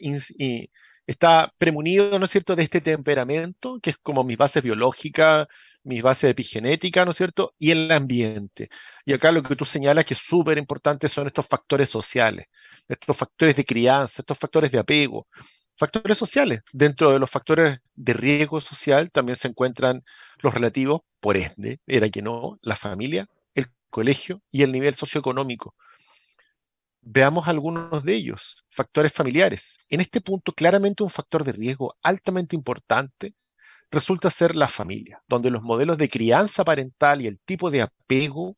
está 1.06 1.52
premunido, 1.58 2.18
¿no 2.18 2.24
es 2.24 2.30
cierto?, 2.30 2.56
de 2.56 2.62
este 2.62 2.80
temperamento, 2.80 3.78
que 3.82 3.90
es 3.90 3.96
como 3.98 4.24
mis 4.24 4.36
bases 4.36 4.62
biológicas, 4.62 5.46
mis 5.82 6.02
bases 6.02 6.30
epigenéticas, 6.30 7.04
¿no 7.04 7.10
es 7.10 7.16
cierto?, 7.18 7.54
y 7.58 7.70
el 7.72 7.90
ambiente. 7.92 8.68
Y 9.04 9.12
acá 9.12 9.32
lo 9.32 9.42
que 9.42 9.56
tú 9.56 9.64
señalas 9.64 10.04
que 10.06 10.14
es 10.14 10.20
súper 10.20 10.56
importante 10.58 11.08
son 11.08 11.26
estos 11.26 11.46
factores 11.46 11.90
sociales, 11.90 12.46
estos 12.88 13.16
factores 13.16 13.56
de 13.56 13.64
crianza, 13.64 14.22
estos 14.22 14.38
factores 14.38 14.72
de 14.72 14.78
apego, 14.78 15.26
factores 15.76 16.16
sociales. 16.16 16.60
Dentro 16.72 17.10
de 17.12 17.18
los 17.18 17.30
factores 17.30 17.78
de 17.94 18.12
riesgo 18.14 18.60
social 18.60 19.10
también 19.10 19.36
se 19.36 19.48
encuentran 19.48 20.04
los 20.40 20.54
relativos, 20.54 21.02
por 21.20 21.36
ende, 21.36 21.80
era 21.86 22.08
que 22.08 22.22
no, 22.22 22.58
la 22.62 22.76
familia, 22.76 23.28
el 23.54 23.66
colegio 23.90 24.40
y 24.50 24.62
el 24.62 24.72
nivel 24.72 24.94
socioeconómico. 24.94 25.74
Veamos 27.06 27.46
algunos 27.48 28.02
de 28.02 28.14
ellos. 28.14 28.64
Factores 28.70 29.12
familiares. 29.12 29.78
En 29.90 30.00
este 30.00 30.22
punto, 30.22 30.52
claramente 30.52 31.02
un 31.02 31.10
factor 31.10 31.44
de 31.44 31.52
riesgo 31.52 31.94
altamente 32.02 32.56
importante 32.56 33.34
resulta 33.90 34.30
ser 34.30 34.56
la 34.56 34.68
familia, 34.68 35.22
donde 35.28 35.50
los 35.50 35.62
modelos 35.62 35.98
de 35.98 36.08
crianza 36.08 36.64
parental 36.64 37.20
y 37.20 37.26
el 37.26 37.38
tipo 37.40 37.70
de 37.70 37.82
apego 37.82 38.56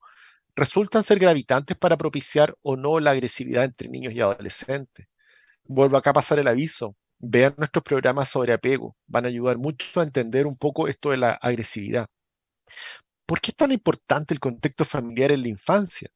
resultan 0.54 1.02
ser 1.02 1.18
gravitantes 1.18 1.76
para 1.76 1.96
propiciar 1.96 2.56
o 2.62 2.76
no 2.76 3.00
la 3.00 3.10
agresividad 3.10 3.64
entre 3.64 3.88
niños 3.88 4.14
y 4.14 4.20
adolescentes. 4.20 5.08
Vuelvo 5.64 5.96
acá 5.96 6.10
a 6.10 6.14
pasar 6.14 6.38
el 6.38 6.46
aviso. 6.46 6.96
Vean 7.18 7.54
nuestros 7.58 7.82
programas 7.82 8.28
sobre 8.28 8.52
apego. 8.52 8.96
Van 9.06 9.24
a 9.24 9.28
ayudar 9.28 9.58
mucho 9.58 10.00
a 10.00 10.04
entender 10.04 10.46
un 10.46 10.56
poco 10.56 10.86
esto 10.86 11.10
de 11.10 11.16
la 11.16 11.32
agresividad. 11.32 12.06
¿Por 13.26 13.40
qué 13.40 13.50
es 13.50 13.56
tan 13.56 13.72
importante 13.72 14.32
el 14.32 14.40
contexto 14.40 14.84
familiar 14.84 15.32
en 15.32 15.42
la 15.42 15.48
infancia? 15.48 16.08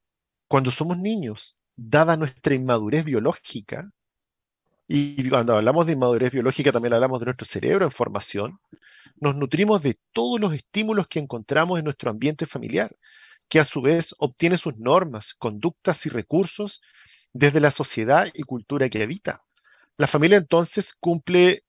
Cuando 0.47 0.71
somos 0.71 0.97
niños, 0.97 1.60
dada 1.83 2.16
nuestra 2.16 2.55
inmadurez 2.55 3.05
biológica, 3.05 3.90
y 4.87 5.29
cuando 5.31 5.55
hablamos 5.55 5.87
de 5.87 5.93
inmadurez 5.95 6.33
biológica 6.33 6.73
también 6.73 6.93
hablamos 6.93 7.21
de 7.21 7.27
nuestro 7.27 7.47
cerebro 7.47 7.87
en 7.87 7.90
formación, 7.90 8.61
nos 9.16 9.35
nutrimos 9.37 9.83
de 9.83 9.99
todos 10.12 10.38
los 10.40 10.53
estímulos 10.53 11.07
que 11.07 11.21
encontramos 11.21 11.79
en 11.79 11.85
nuestro 11.85 12.11
ambiente 12.11 12.45
familiar, 12.45 12.95
que 13.49 13.61
a 13.61 13.64
su 13.64 13.81
vez 13.81 14.14
obtiene 14.19 14.59
sus 14.59 14.77
normas, 14.77 15.35
conductas 15.38 16.05
y 16.05 16.11
recursos 16.11 16.83
desde 17.33 17.61
la 17.61 17.71
sociedad 17.71 18.29
y 18.35 18.43
cultura 18.43 18.88
que 18.90 19.03
habita. 19.03 19.43
La 19.97 20.07
familia 20.07 20.37
entonces 20.37 20.93
cumple 20.99 21.64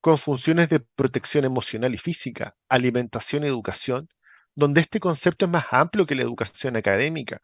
con 0.00 0.18
funciones 0.18 0.68
de 0.68 0.80
protección 0.80 1.44
emocional 1.44 1.94
y 1.94 1.98
física, 1.98 2.56
alimentación 2.68 3.44
y 3.44 3.46
educación, 3.46 4.08
donde 4.56 4.80
este 4.80 4.98
concepto 4.98 5.44
es 5.44 5.50
más 5.50 5.66
amplio 5.70 6.06
que 6.06 6.14
la 6.16 6.22
educación 6.22 6.76
académica 6.76 7.42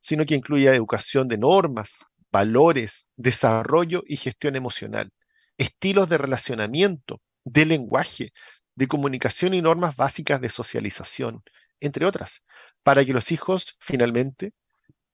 sino 0.00 0.24
que 0.24 0.34
incluye 0.34 0.68
educación 0.74 1.28
de 1.28 1.38
normas, 1.38 2.04
valores, 2.30 3.08
desarrollo 3.16 4.02
y 4.06 4.16
gestión 4.16 4.56
emocional, 4.56 5.10
estilos 5.56 6.08
de 6.08 6.18
relacionamiento, 6.18 7.20
de 7.44 7.66
lenguaje, 7.66 8.32
de 8.74 8.86
comunicación 8.86 9.54
y 9.54 9.62
normas 9.62 9.96
básicas 9.96 10.40
de 10.40 10.50
socialización, 10.50 11.42
entre 11.80 12.06
otras, 12.06 12.42
para 12.82 13.04
que 13.04 13.12
los 13.12 13.32
hijos 13.32 13.76
finalmente 13.80 14.52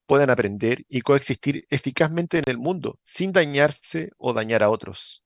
puedan 0.07 0.29
aprender 0.29 0.85
y 0.87 1.01
coexistir 1.01 1.65
eficazmente 1.69 2.39
en 2.39 2.45
el 2.47 2.59
mundo 2.59 2.99
sin 3.03 3.33
dañarse 3.33 4.11
o 4.17 4.33
dañar 4.33 4.63
a 4.63 4.69
otros. 4.69 5.24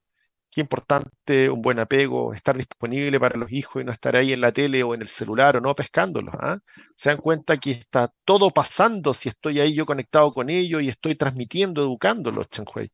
Qué 0.52 0.62
importante 0.62 1.50
un 1.50 1.62
buen 1.62 1.78
apego, 1.78 2.34
estar 2.34 2.58
disponible 2.58 3.20
para 3.20 3.38
los 3.38 3.52
hijos 3.52 3.82
y 3.82 3.86
no 3.86 3.92
estar 3.92 4.16
ahí 4.16 4.34
en 4.34 4.42
la 4.42 4.52
tele 4.52 4.82
o 4.82 4.96
en 4.96 5.02
el 5.02 5.08
celular 5.08 5.58
o 5.58 5.62
no 5.62 5.76
pescándolos. 5.76 6.34
¿ah? 6.40 6.58
Se 6.96 7.10
dan 7.10 7.20
cuenta 7.20 7.58
que 7.58 7.72
está 7.72 8.12
todo 8.26 8.50
pasando 8.50 9.14
si 9.14 9.30
estoy 9.30 9.60
ahí 9.60 9.76
yo 9.76 9.86
conectado 9.86 10.34
con 10.34 10.50
ellos 10.50 10.82
y 10.82 10.90
estoy 10.90 11.16
transmitiendo, 11.16 11.82
educándolos, 11.82 12.48
Hui. 12.76 12.92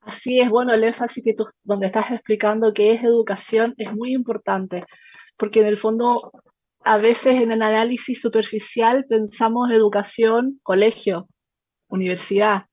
Así 0.00 0.40
es, 0.40 0.48
bueno, 0.48 0.72
el 0.72 0.84
énfasis 0.84 1.22
que 1.22 1.34
tú, 1.34 1.46
donde 1.64 1.86
estás 1.86 2.12
explicando 2.12 2.72
que 2.72 2.92
es 2.92 3.02
educación 3.02 3.74
es 3.76 3.92
muy 3.92 4.14
importante, 4.14 4.84
porque 5.36 5.60
en 5.60 5.66
el 5.66 5.76
fondo 5.76 6.30
a 6.84 6.96
veces 6.96 7.42
en 7.42 7.50
el 7.50 7.60
análisis 7.60 8.20
superficial 8.20 9.04
pensamos 9.08 9.68
educación, 9.70 10.60
colegio, 10.62 11.28
universidad, 11.88 12.66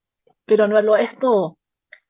pero 0.45 0.67
no 0.67 0.79
lo 0.83 0.95
es 0.95 1.17
todo, 1.17 1.57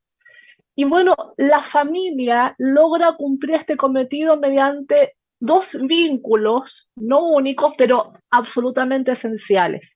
Y 0.75 0.85
bueno, 0.85 1.15
la 1.37 1.63
familia 1.63 2.57
logra 2.59 3.13
cumplir 3.13 3.57
este 3.57 3.77
cometido 3.77 4.37
mediante 4.41 5.13
dos 5.39 5.77
vínculos, 5.83 6.89
no 6.97 7.29
únicos, 7.29 7.75
pero 7.79 8.15
absolutamente 8.31 9.13
esenciales 9.13 9.94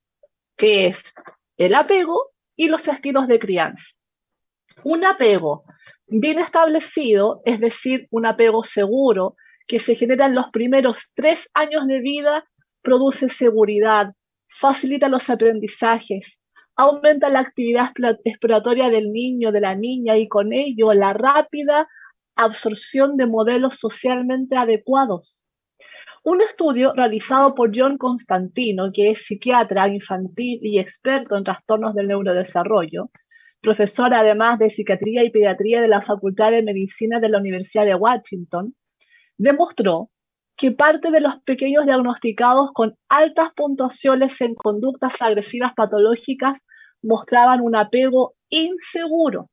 que 0.59 0.89
es 0.89 1.03
el 1.57 1.75
apego 1.75 2.33
y 2.57 2.69
los 2.69 2.87
estilos 2.89 3.29
de 3.29 3.39
crianza. 3.39 3.85
Un 4.85 5.05
apego 5.07 5.65
bien 6.07 6.39
establecido, 6.39 7.41
es 7.45 7.61
decir, 7.61 8.09
un 8.11 8.27
apego 8.27 8.65
seguro, 8.65 9.37
que 9.67 9.81
se 9.81 9.95
genera 9.95 10.27
en 10.27 10.35
los 10.35 10.49
primeros 10.51 11.13
tres 11.15 11.49
años 11.55 11.87
de 11.87 12.01
vida, 12.01 12.45
produce 12.83 13.29
seguridad, 13.29 14.15
facilita 14.49 15.09
los 15.09 15.29
aprendizajes, 15.31 16.39
aumenta 16.75 17.29
la 17.29 17.41
actividad 17.41 17.93
exploratoria 18.25 18.89
del 18.89 19.13
niño, 19.13 19.53
de 19.53 19.61
la 19.61 19.75
niña 19.75 20.17
y 20.17 20.27
con 20.27 20.53
ello 20.53 20.93
la 20.95 21.13
rápida 21.13 21.89
absorción 22.35 23.17
de 23.17 23.27
modelos 23.27 23.79
socialmente 23.79 24.57
adecuados. 24.57 25.45
Un 26.31 26.43
estudio 26.43 26.93
realizado 26.93 27.55
por 27.55 27.71
John 27.75 27.97
Constantino, 27.97 28.93
que 28.93 29.13
es 29.13 29.25
psiquiatra 29.25 29.89
infantil 29.89 30.61
y 30.61 30.79
experto 30.79 31.39
en 31.39 31.45
trastornos 31.45 31.95
del 31.95 32.09
neurodesarrollo, 32.09 33.11
profesor 33.63 34.13
además 34.13 34.59
de 34.59 34.69
psiquiatría 34.69 35.25
y 35.25 35.31
pediatría 35.31 35.81
de 35.81 35.89
la 35.89 36.03
Facultad 36.03 36.51
de 36.51 36.63
Medicina 36.63 37.19
de 37.19 37.31
la 37.31 37.39
Universidad 37.39 37.87
de 37.87 37.95
Washington, 37.95 38.75
demostró 39.39 40.11
que 40.55 40.71
parte 40.71 41.11
de 41.11 41.23
los 41.23 41.41
pequeños 41.45 41.87
diagnosticados 41.87 42.73
con 42.75 42.95
altas 43.09 43.49
puntuaciones 43.57 44.39
en 44.43 44.55
conductas 44.55 45.15
agresivas 45.21 45.73
patológicas 45.75 46.61
mostraban 47.03 47.63
un 47.63 47.75
apego 47.75 48.35
inseguro. 48.51 49.49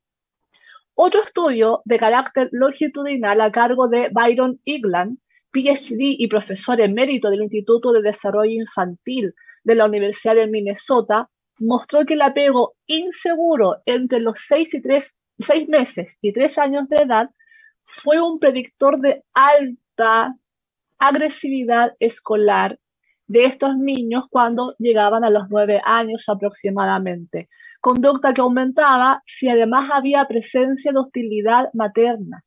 Otro 0.94 1.24
estudio 1.24 1.82
de 1.86 2.00
carácter 2.00 2.50
longitudinal 2.52 3.40
a 3.40 3.50
cargo 3.50 3.88
de 3.88 4.10
Byron 4.12 4.60
Igland 4.66 5.20
PhD 5.56 6.18
y 6.20 6.28
profesor 6.28 6.82
emérito 6.82 7.30
del 7.30 7.44
Instituto 7.44 7.94
de 7.94 8.02
Desarrollo 8.02 8.52
Infantil 8.52 9.34
de 9.64 9.76
la 9.76 9.86
Universidad 9.86 10.36
de 10.36 10.48
Minnesota, 10.48 11.30
mostró 11.60 12.06
que 12.06 12.16
el 12.16 12.22
apego 12.22 12.76
inseguro 12.88 13.78
entre 13.86 14.20
los 14.20 14.38
6 14.46 14.74
y 14.74 14.82
3, 14.82 15.16
meses 15.70 16.10
y 16.22 16.34
3 16.34 16.58
años 16.58 16.90
de 16.90 16.98
edad 16.98 17.30
fue 17.86 18.22
un 18.22 18.40
predictor 18.40 19.00
de 19.00 19.24
alta 19.34 20.36
agresividad 20.98 21.94
escolar 22.00 22.78
de 23.28 23.46
estos 23.46 23.78
niños 23.78 24.26
cuando 24.30 24.76
llegaban 24.78 25.24
a 25.24 25.30
los 25.30 25.46
9 25.50 25.82
años 25.86 26.28
aproximadamente, 26.28 27.50
conducta 27.80 28.34
que 28.34 28.42
aumentaba 28.42 29.24
si 29.26 29.48
además 29.48 29.90
había 29.92 30.26
presencia 30.26 30.92
de 30.92 31.00
hostilidad 31.00 31.70
materna. 31.74 32.44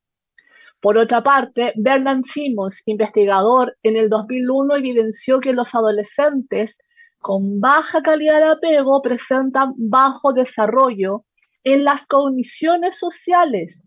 Por 0.80 0.96
otra 0.96 1.22
parte, 1.22 1.72
Bernard 1.76 2.24
Simmons, 2.24 2.82
investigador, 2.86 3.76
en 3.82 3.96
el 3.96 4.08
2001 4.08 4.76
evidenció 4.76 5.40
que 5.40 5.52
los 5.52 5.74
adolescentes 5.74 6.78
con 7.18 7.60
baja 7.60 8.00
calidad 8.00 8.40
de 8.40 8.50
apego 8.50 9.02
presentan 9.02 9.72
bajo 9.76 10.32
desarrollo 10.32 11.24
en 11.64 11.82
las 11.82 12.06
cogniciones 12.06 12.96
sociales, 12.96 13.80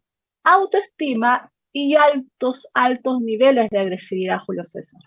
autoestima 0.43 1.49
y 1.71 1.95
altos, 1.95 2.67
altos 2.73 3.21
niveles 3.21 3.69
de 3.69 3.79
agresividad, 3.79 4.39
Julio 4.39 4.65
César. 4.65 4.99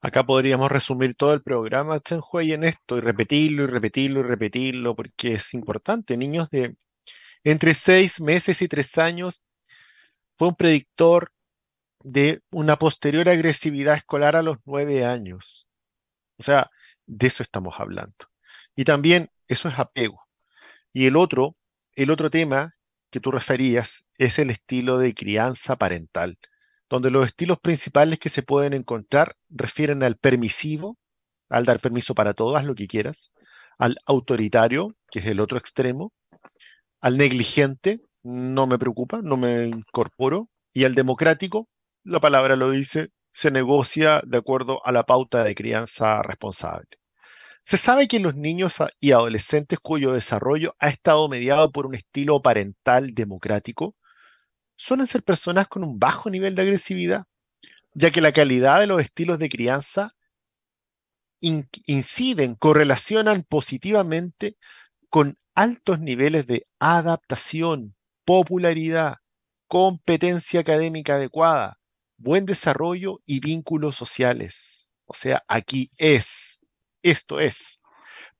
Acá 0.00 0.24
podríamos 0.24 0.70
resumir 0.70 1.14
todo 1.14 1.34
el 1.34 1.42
programa 1.42 2.00
Chenhui 2.00 2.52
en 2.52 2.64
esto 2.64 2.96
y 2.96 3.00
repetirlo 3.00 3.64
y 3.64 3.66
repetirlo 3.66 4.20
y 4.20 4.22
repetirlo 4.24 4.96
porque 4.96 5.34
es 5.34 5.54
importante. 5.54 6.16
Niños 6.16 6.48
de 6.50 6.74
entre 7.44 7.74
seis 7.74 8.20
meses 8.20 8.62
y 8.62 8.68
tres 8.68 8.98
años 8.98 9.44
fue 10.40 10.48
un 10.48 10.54
predictor 10.54 11.34
de 12.02 12.40
una 12.50 12.78
posterior 12.78 13.28
agresividad 13.28 13.94
escolar 13.94 14.36
a 14.36 14.42
los 14.42 14.56
nueve 14.64 15.04
años. 15.04 15.68
O 16.38 16.42
sea, 16.42 16.70
de 17.04 17.26
eso 17.26 17.42
estamos 17.42 17.78
hablando. 17.78 18.16
Y 18.74 18.84
también 18.84 19.28
eso 19.48 19.68
es 19.68 19.78
apego. 19.78 20.26
Y 20.94 21.04
el 21.04 21.16
otro, 21.16 21.56
el 21.94 22.10
otro 22.10 22.30
tema 22.30 22.72
que 23.10 23.20
tú 23.20 23.30
referías 23.30 24.06
es 24.16 24.38
el 24.38 24.48
estilo 24.48 24.96
de 24.96 25.12
crianza 25.12 25.76
parental, 25.76 26.38
donde 26.88 27.10
los 27.10 27.26
estilos 27.26 27.58
principales 27.60 28.18
que 28.18 28.30
se 28.30 28.42
pueden 28.42 28.72
encontrar 28.72 29.36
refieren 29.50 30.02
al 30.02 30.16
permisivo, 30.16 30.96
al 31.50 31.66
dar 31.66 31.80
permiso 31.80 32.14
para 32.14 32.32
todo, 32.32 32.56
haz 32.56 32.64
lo 32.64 32.74
que 32.74 32.86
quieras, 32.86 33.34
al 33.76 33.98
autoritario, 34.06 34.96
que 35.10 35.18
es 35.18 35.26
el 35.26 35.38
otro 35.38 35.58
extremo, 35.58 36.14
al 37.02 37.18
negligente, 37.18 38.00
no 38.22 38.66
me 38.66 38.78
preocupa, 38.78 39.20
no 39.22 39.36
me 39.36 39.66
incorporo. 39.66 40.48
Y 40.72 40.84
el 40.84 40.94
democrático, 40.94 41.68
la 42.04 42.20
palabra 42.20 42.56
lo 42.56 42.70
dice, 42.70 43.10
se 43.32 43.50
negocia 43.50 44.22
de 44.26 44.38
acuerdo 44.38 44.84
a 44.84 44.92
la 44.92 45.04
pauta 45.04 45.44
de 45.44 45.54
crianza 45.54 46.22
responsable. 46.22 46.88
Se 47.64 47.76
sabe 47.76 48.08
que 48.08 48.20
los 48.20 48.36
niños 48.36 48.82
y 49.00 49.12
adolescentes 49.12 49.78
cuyo 49.80 50.12
desarrollo 50.12 50.74
ha 50.78 50.88
estado 50.88 51.28
mediado 51.28 51.70
por 51.70 51.86
un 51.86 51.94
estilo 51.94 52.40
parental 52.40 53.14
democrático 53.14 53.94
suelen 54.76 55.06
ser 55.06 55.22
personas 55.22 55.68
con 55.68 55.84
un 55.84 55.98
bajo 55.98 56.30
nivel 56.30 56.54
de 56.54 56.62
agresividad, 56.62 57.24
ya 57.92 58.10
que 58.10 58.22
la 58.22 58.32
calidad 58.32 58.80
de 58.80 58.86
los 58.86 59.00
estilos 59.02 59.38
de 59.38 59.48
crianza 59.48 60.14
inciden, 61.40 62.54
correlacionan 62.54 63.42
positivamente 63.42 64.56
con 65.08 65.38
altos 65.54 66.00
niveles 66.00 66.46
de 66.46 66.66
adaptación, 66.78 67.94
popularidad, 68.24 69.16
competencia 69.66 70.60
académica 70.60 71.14
adecuada, 71.14 71.78
buen 72.16 72.46
desarrollo 72.46 73.20
y 73.24 73.40
vínculos 73.40 73.96
sociales. 73.96 74.92
O 75.06 75.14
sea, 75.14 75.42
aquí 75.48 75.90
es, 75.96 76.60
esto 77.02 77.40
es. 77.40 77.80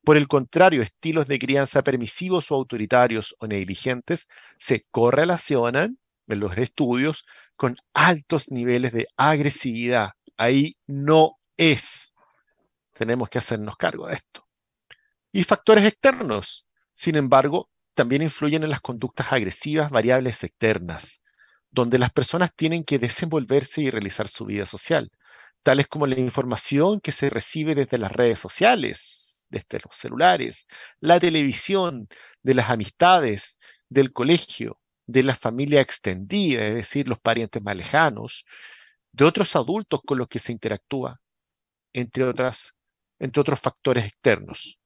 Por 0.03 0.17
el 0.17 0.27
contrario, 0.27 0.81
estilos 0.81 1.27
de 1.27 1.39
crianza 1.39 1.83
permisivos 1.83 2.51
o 2.51 2.55
autoritarios 2.55 3.35
o 3.39 3.47
negligentes 3.47 4.27
se 4.57 4.85
correlacionan 4.91 5.99
en 6.27 6.39
los 6.39 6.57
estudios 6.57 7.25
con 7.55 7.77
altos 7.93 8.51
niveles 8.51 8.93
de 8.93 9.07
agresividad. 9.17 10.11
Ahí 10.37 10.75
no 10.87 11.37
es. 11.57 12.13
Tenemos 12.93 13.29
que 13.29 13.37
hacernos 13.37 13.77
cargo 13.77 14.07
de 14.07 14.15
esto. 14.15 14.47
Y 15.31 15.43
factores 15.43 15.85
externos, 15.85 16.65
sin 16.93 17.15
embargo, 17.15 17.70
también 17.93 18.21
influyen 18.21 18.63
en 18.63 18.69
las 18.69 18.81
conductas 18.81 19.31
agresivas 19.31 19.89
variables 19.89 20.43
externas, 20.43 21.21
donde 21.71 21.97
las 21.97 22.11
personas 22.11 22.53
tienen 22.55 22.83
que 22.83 22.99
desenvolverse 22.99 23.81
y 23.81 23.89
realizar 23.89 24.27
su 24.27 24.45
vida 24.45 24.65
social, 24.65 25.11
tales 25.63 25.87
como 25.87 26.07
la 26.07 26.19
información 26.19 26.99
que 26.99 27.11
se 27.11 27.29
recibe 27.29 27.75
desde 27.75 27.97
las 27.97 28.11
redes 28.11 28.39
sociales, 28.39 29.45
desde 29.49 29.79
los 29.83 29.95
celulares, 29.95 30.67
la 30.99 31.19
televisión, 31.19 32.07
de 32.41 32.53
las 32.53 32.69
amistades, 32.69 33.59
del 33.89 34.11
colegio, 34.13 34.79
de 35.05 35.23
la 35.23 35.35
familia 35.35 35.81
extendida, 35.81 36.65
es 36.65 36.75
decir, 36.75 37.07
los 37.07 37.19
parientes 37.19 37.61
más 37.61 37.75
lejanos, 37.75 38.45
de 39.11 39.25
otros 39.25 39.55
adultos 39.55 40.01
con 40.05 40.17
los 40.17 40.27
que 40.27 40.39
se 40.39 40.53
interactúa, 40.53 41.19
entre, 41.93 42.23
otras, 42.23 42.73
entre 43.19 43.41
otros 43.41 43.59
factores 43.59 44.05
externos. 44.05 44.79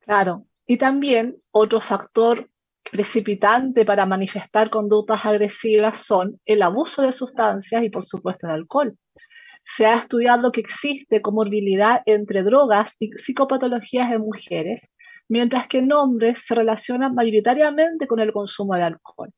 Claro, 0.00 0.46
y 0.70 0.78
también 0.78 1.36
otro 1.50 1.80
factor 1.80 2.48
precipitante 2.92 3.84
para 3.84 4.06
manifestar 4.06 4.70
conductas 4.70 5.26
agresivas 5.26 5.98
son 6.06 6.40
el 6.44 6.62
abuso 6.62 7.02
de 7.02 7.12
sustancias 7.12 7.82
y 7.82 7.90
por 7.90 8.04
supuesto 8.04 8.46
el 8.46 8.52
alcohol. 8.52 8.96
Se 9.76 9.84
ha 9.84 9.96
estudiado 9.96 10.52
que 10.52 10.60
existe 10.60 11.22
comorbilidad 11.22 12.02
entre 12.06 12.44
drogas 12.44 12.92
y 13.00 13.10
psicopatologías 13.10 14.12
en 14.12 14.20
mujeres, 14.20 14.80
mientras 15.28 15.66
que 15.66 15.78
en 15.78 15.92
hombres 15.92 16.40
se 16.46 16.54
relacionan 16.54 17.16
mayoritariamente 17.16 18.06
con 18.06 18.20
el 18.20 18.32
consumo 18.32 18.76
de 18.76 18.82
alcohol. 18.84 19.32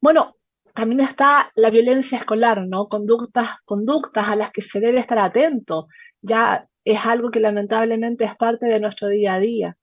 Bueno, 0.00 0.34
también 0.74 1.00
está 1.00 1.52
la 1.56 1.68
violencia 1.68 2.16
escolar, 2.16 2.66
¿no? 2.66 2.88
Conductas, 2.88 3.50
conductas 3.66 4.28
a 4.28 4.36
las 4.36 4.50
que 4.50 4.62
se 4.62 4.80
debe 4.80 5.00
estar 5.00 5.18
atento. 5.18 5.88
Ya 6.22 6.66
es 6.86 6.98
algo 7.04 7.30
que 7.30 7.40
lamentablemente 7.40 8.24
es 8.24 8.34
parte 8.36 8.64
de 8.64 8.80
nuestro 8.80 9.08
día 9.08 9.34
a 9.34 9.40
día. 9.40 9.76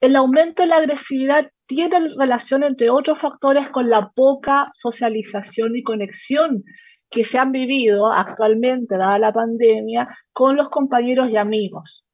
El 0.00 0.16
aumento 0.16 0.62
de 0.62 0.68
la 0.68 0.76
agresividad 0.76 1.50
tiene 1.66 1.98
relación, 2.16 2.62
entre 2.62 2.88
otros 2.88 3.18
factores, 3.18 3.68
con 3.68 3.90
la 3.90 4.10
poca 4.12 4.70
socialización 4.72 5.76
y 5.76 5.82
conexión 5.82 6.64
que 7.10 7.22
se 7.22 7.36
han 7.36 7.52
vivido 7.52 8.10
actualmente, 8.10 8.96
dada 8.96 9.18
la 9.18 9.32
pandemia, 9.32 10.08
con 10.32 10.56
los 10.56 10.70
compañeros 10.70 11.28
y 11.28 11.36
amigos. 11.36 12.06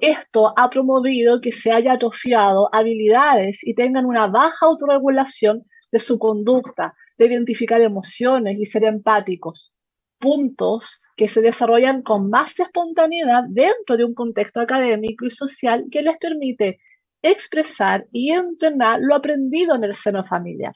Esto 0.00 0.52
ha 0.56 0.70
promovido 0.70 1.40
que 1.40 1.52
se 1.52 1.70
haya 1.70 1.92
atrofiado 1.92 2.68
habilidades 2.72 3.58
y 3.62 3.74
tengan 3.74 4.06
una 4.06 4.26
baja 4.26 4.66
autorregulación 4.66 5.62
de 5.92 6.00
su 6.00 6.18
conducta, 6.18 6.94
de 7.16 7.26
identificar 7.26 7.80
emociones 7.80 8.58
y 8.58 8.66
ser 8.66 8.82
empáticos. 8.82 9.72
Puntos 10.18 11.00
que 11.16 11.28
se 11.28 11.42
desarrollan 11.42 12.02
con 12.02 12.28
más 12.28 12.58
espontaneidad 12.58 13.44
dentro 13.50 13.96
de 13.96 14.04
un 14.04 14.14
contexto 14.14 14.60
académico 14.60 15.26
y 15.26 15.30
social 15.30 15.84
que 15.92 16.02
les 16.02 16.16
permite 16.18 16.80
expresar 17.22 18.06
y 18.12 18.32
entrenar 18.32 19.00
lo 19.00 19.14
aprendido 19.14 19.74
en 19.74 19.84
el 19.84 19.94
seno 19.94 20.24
familiar. 20.24 20.74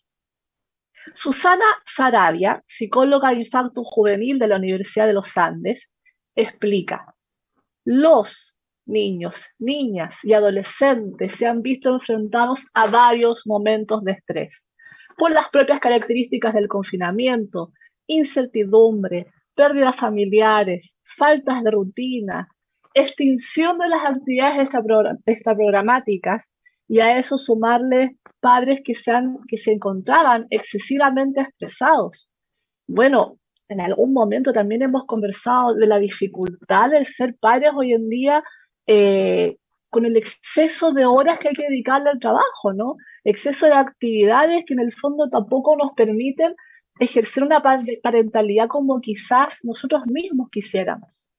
Susana 1.15 1.65
Sarabia, 1.87 2.63
psicóloga 2.67 3.31
de 3.31 3.41
infarto 3.41 3.83
juvenil 3.85 4.39
de 4.39 4.49
la 4.49 4.57
Universidad 4.57 5.07
de 5.07 5.13
los 5.13 5.37
Andes, 5.37 5.91
explica, 6.35 7.15
los 7.85 8.57
niños, 8.87 9.45
niñas 9.59 10.17
y 10.23 10.33
adolescentes 10.33 11.35
se 11.37 11.47
han 11.47 11.63
visto 11.63 11.91
enfrentados 11.91 12.67
a 12.75 12.87
varios 12.87 13.47
momentos 13.47 14.03
de 14.05 14.13
estrés 14.13 14.65
por 15.17 15.31
las 15.31 15.49
propias 15.49 15.79
características 15.81 16.55
del 16.55 16.69
confinamiento, 16.69 17.73
incertidumbre, 18.07 19.27
pérdidas 19.55 19.97
familiares, 19.97 20.99
faltas 21.17 21.63
de 21.63 21.71
rutina, 21.71 22.49
extinción 22.95 23.79
de 23.79 23.89
las 23.89 24.05
actividades 24.05 24.69
extraprogramáticas 25.27 26.49
y 26.89 27.01
a 27.01 27.19
eso 27.19 27.37
sumarle 27.39 28.17
padres 28.41 28.83
que 28.85 28.95
se, 28.95 29.13
que 29.49 29.59
se 29.59 29.73
encontraban 29.73 30.47
excesivamente 30.51 31.41
estresados. 31.41 32.29
Bueno, 32.87 33.39
en 33.69 33.81
algún 33.81 34.13
momento 34.13 34.53
también 34.53 34.83
hemos 34.83 35.05
conversado 35.07 35.75
de 35.75 35.87
la 35.87 35.99
dificultad 35.99 36.91
de 36.91 37.05
ser 37.05 37.37
padres 37.41 37.71
hoy 37.75 37.93
en 37.95 38.09
día 38.09 38.45
eh, 38.87 39.57
con 39.89 40.05
el 40.05 40.17
exceso 40.17 40.93
de 40.93 41.07
horas 41.07 41.39
que 41.39 41.49
hay 41.49 41.55
que 41.55 41.69
dedicarle 41.69 42.11
al 42.11 42.19
trabajo, 42.19 42.73
¿no? 42.75 42.97
Exceso 43.23 43.67
de 43.67 43.73
actividades 43.73 44.65
que 44.67 44.75
en 44.75 44.81
el 44.81 44.93
fondo 44.93 45.29
tampoco 45.31 45.77
nos 45.77 45.93
permiten 45.93 46.55
ejercer 46.99 47.43
una 47.43 47.63
parentalidad 47.63 48.69
como 48.69 49.01
quizás 49.01 49.61
nosotros 49.63 50.03
mismos 50.07 50.49
quisiéramos. 50.51 51.31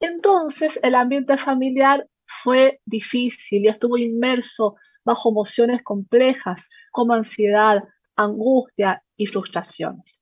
Entonces 0.00 0.80
el 0.82 0.94
ambiente 0.94 1.36
familiar 1.36 2.06
fue 2.42 2.80
difícil 2.86 3.64
y 3.64 3.68
estuvo 3.68 3.98
inmerso 3.98 4.76
bajo 5.04 5.30
emociones 5.30 5.82
complejas 5.82 6.68
como 6.90 7.12
ansiedad, 7.12 7.82
angustia 8.16 9.02
y 9.16 9.26
frustraciones. 9.26 10.20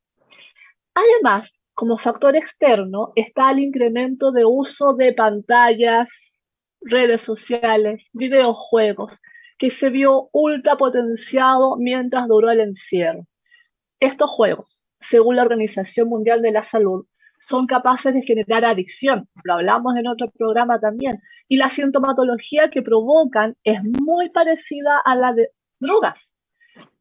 Además, 0.94 1.58
como 1.74 1.96
factor 1.96 2.34
externo 2.34 3.12
está 3.14 3.52
el 3.52 3.60
incremento 3.60 4.32
de 4.32 4.44
uso 4.44 4.94
de 4.94 5.12
pantallas, 5.12 6.08
redes 6.80 7.22
sociales, 7.22 8.04
videojuegos, 8.12 9.20
que 9.58 9.70
se 9.70 9.90
vio 9.90 10.28
ultra 10.32 10.76
potenciado 10.76 11.76
mientras 11.76 12.26
duró 12.26 12.50
el 12.50 12.60
encierro. 12.60 13.26
Estos 14.00 14.30
juegos, 14.30 14.82
según 15.00 15.36
la 15.36 15.42
Organización 15.42 16.08
Mundial 16.08 16.42
de 16.42 16.52
la 16.52 16.62
Salud, 16.62 17.06
son 17.38 17.66
capaces 17.66 18.12
de 18.14 18.22
generar 18.22 18.64
adicción, 18.64 19.28
lo 19.44 19.54
hablamos 19.54 19.96
en 19.96 20.06
otro 20.06 20.30
programa 20.30 20.80
también, 20.80 21.20
y 21.48 21.56
la 21.56 21.70
sintomatología 21.70 22.70
que 22.70 22.82
provocan 22.82 23.56
es 23.64 23.78
muy 23.82 24.30
parecida 24.30 24.98
a 25.04 25.14
la 25.14 25.32
de 25.32 25.50
drogas. 25.80 26.30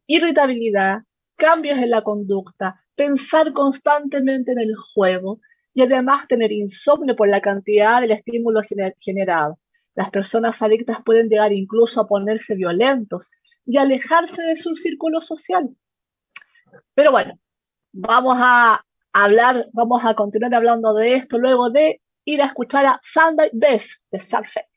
Irritabilidad, 0.06 1.02
cambios 1.36 1.78
en 1.78 1.90
la 1.90 2.02
conducta, 2.02 2.80
pensar 2.94 3.52
constantemente 3.52 4.52
en 4.52 4.60
el 4.60 4.74
juego 4.76 5.40
y 5.74 5.82
además 5.82 6.26
tener 6.28 6.50
insomnio 6.50 7.14
por 7.14 7.28
la 7.28 7.40
cantidad 7.40 8.00
del 8.00 8.12
estímulo 8.12 8.60
generado. 8.98 9.58
Las 9.94 10.10
personas 10.10 10.60
adictas 10.62 10.98
pueden 11.04 11.28
llegar 11.28 11.52
incluso 11.52 12.00
a 12.00 12.06
ponerse 12.06 12.54
violentos 12.54 13.30
y 13.66 13.76
alejarse 13.76 14.42
de 14.42 14.56
su 14.56 14.74
círculo 14.76 15.20
social. 15.20 15.68
Pero 16.94 17.10
bueno, 17.12 17.38
vamos 17.92 18.36
a 18.38 18.80
hablar, 19.24 19.66
vamos 19.72 20.04
a 20.04 20.14
continuar 20.14 20.54
hablando 20.54 20.94
de 20.94 21.14
esto 21.14 21.38
luego 21.38 21.70
de 21.70 22.00
ir 22.24 22.42
a 22.42 22.46
escuchar 22.46 22.86
a 22.86 23.00
Sunday 23.02 23.50
Best 23.52 24.00
de 24.10 24.20
Surface. 24.20 24.68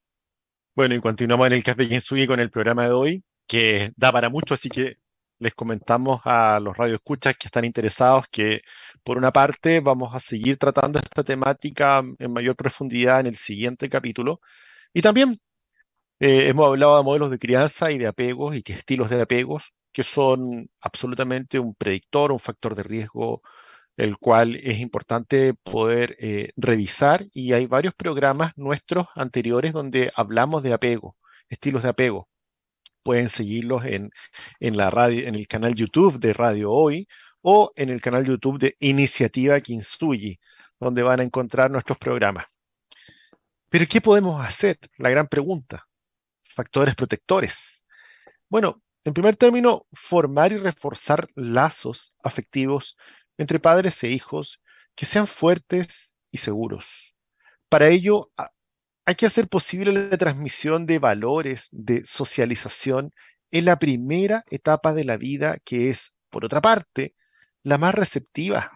Bueno, 0.75 0.95
y 0.95 1.01
continuamos 1.01 1.47
en 1.47 1.53
el 1.53 1.63
Café 1.63 1.87
Kinsugi 1.87 2.25
con 2.25 2.39
el 2.39 2.49
programa 2.49 2.85
de 2.85 2.91
hoy, 2.91 3.23
que 3.45 3.91
da 3.97 4.11
para 4.11 4.29
mucho, 4.29 4.53
así 4.53 4.69
que 4.69 4.97
les 5.39 5.53
comentamos 5.53 6.21
a 6.23 6.59
los 6.59 6.77
radioescuchas 6.77 7.35
que 7.35 7.47
están 7.47 7.65
interesados 7.65 8.27
que, 8.31 8.61
por 9.03 9.17
una 9.17 9.31
parte, 9.31 9.79
vamos 9.79 10.13
a 10.13 10.19
seguir 10.19 10.57
tratando 10.57 10.99
esta 10.99 11.23
temática 11.23 12.03
en 12.19 12.31
mayor 12.31 12.55
profundidad 12.55 13.19
en 13.21 13.27
el 13.27 13.35
siguiente 13.35 13.89
capítulo. 13.89 14.39
Y 14.93 15.01
también 15.01 15.39
eh, 16.19 16.47
hemos 16.47 16.67
hablado 16.67 16.97
de 16.97 17.03
modelos 17.03 17.31
de 17.31 17.39
crianza 17.39 17.91
y 17.91 17.97
de 17.97 18.07
apegos 18.07 18.55
y 18.55 18.61
qué 18.63 18.73
estilos 18.73 19.09
de 19.09 19.21
apegos, 19.21 19.73
que 19.91 20.03
son 20.03 20.69
absolutamente 20.79 21.59
un 21.59 21.73
predictor, 21.75 22.31
un 22.31 22.39
factor 22.39 22.75
de 22.75 22.83
riesgo 22.83 23.41
el 24.01 24.17
cual 24.17 24.55
es 24.55 24.79
importante 24.79 25.53
poder 25.53 26.17
eh, 26.19 26.53
revisar 26.55 27.27
y 27.33 27.53
hay 27.53 27.67
varios 27.67 27.93
programas 27.93 28.51
nuestros 28.55 29.05
anteriores 29.13 29.73
donde 29.73 30.11
hablamos 30.15 30.63
de 30.63 30.73
apego, 30.73 31.17
estilos 31.49 31.83
de 31.83 31.89
apego. 31.89 32.27
Pueden 33.03 33.29
seguirlos 33.29 33.85
en, 33.85 34.09
en, 34.59 34.75
la 34.75 34.89
radio, 34.89 35.27
en 35.27 35.35
el 35.35 35.47
canal 35.47 35.75
YouTube 35.75 36.19
de 36.19 36.33
Radio 36.33 36.71
Hoy 36.71 37.07
o 37.43 37.71
en 37.75 37.89
el 37.89 38.01
canal 38.01 38.25
YouTube 38.25 38.57
de 38.57 38.75
Iniciativa 38.79 39.61
Kinsuyi, 39.61 40.39
donde 40.79 41.03
van 41.03 41.19
a 41.19 41.23
encontrar 41.23 41.69
nuestros 41.69 41.99
programas. 41.99 42.45
Pero 43.69 43.85
¿qué 43.87 44.01
podemos 44.01 44.43
hacer? 44.43 44.79
La 44.97 45.11
gran 45.11 45.27
pregunta. 45.27 45.87
Factores 46.43 46.95
protectores. 46.95 47.85
Bueno, 48.49 48.81
en 49.03 49.13
primer 49.13 49.35
término, 49.35 49.85
formar 49.93 50.53
y 50.53 50.57
reforzar 50.57 51.27
lazos 51.35 52.15
afectivos 52.23 52.97
entre 53.41 53.59
padres 53.59 54.03
e 54.03 54.09
hijos 54.09 54.61
que 54.95 55.05
sean 55.05 55.25
fuertes 55.25 56.15
y 56.31 56.37
seguros. 56.37 57.15
Para 57.69 57.87
ello, 57.87 58.31
hay 59.05 59.15
que 59.15 59.25
hacer 59.25 59.47
posible 59.47 60.09
la 60.09 60.17
transmisión 60.17 60.85
de 60.85 60.99
valores, 60.99 61.69
de 61.71 62.05
socialización 62.05 63.11
en 63.49 63.65
la 63.65 63.79
primera 63.79 64.43
etapa 64.49 64.93
de 64.93 65.05
la 65.05 65.17
vida, 65.17 65.57
que 65.65 65.89
es, 65.89 66.13
por 66.29 66.45
otra 66.45 66.61
parte, 66.61 67.15
la 67.63 67.77
más 67.79 67.95
receptiva 67.95 68.71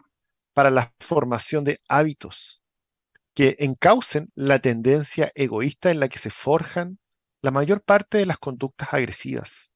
para 0.54 0.72
la 0.72 0.94
formación 1.00 1.64
de 1.64 1.80
hábitos 1.88 2.64
que 3.36 3.58
encaucen 3.60 4.32
la 4.34 4.60
tendencia 4.60 5.32
egoísta 5.36 5.92
en 5.92 6.00
la 6.00 6.08
que 6.08 6.18
se 6.18 6.30
forjan 6.32 6.98
la 7.42 7.52
mayor 7.52 7.84
parte 7.84 8.18
de 8.18 8.26
las 8.26 8.40
conductas 8.40 8.94
agresivas. 8.94 9.72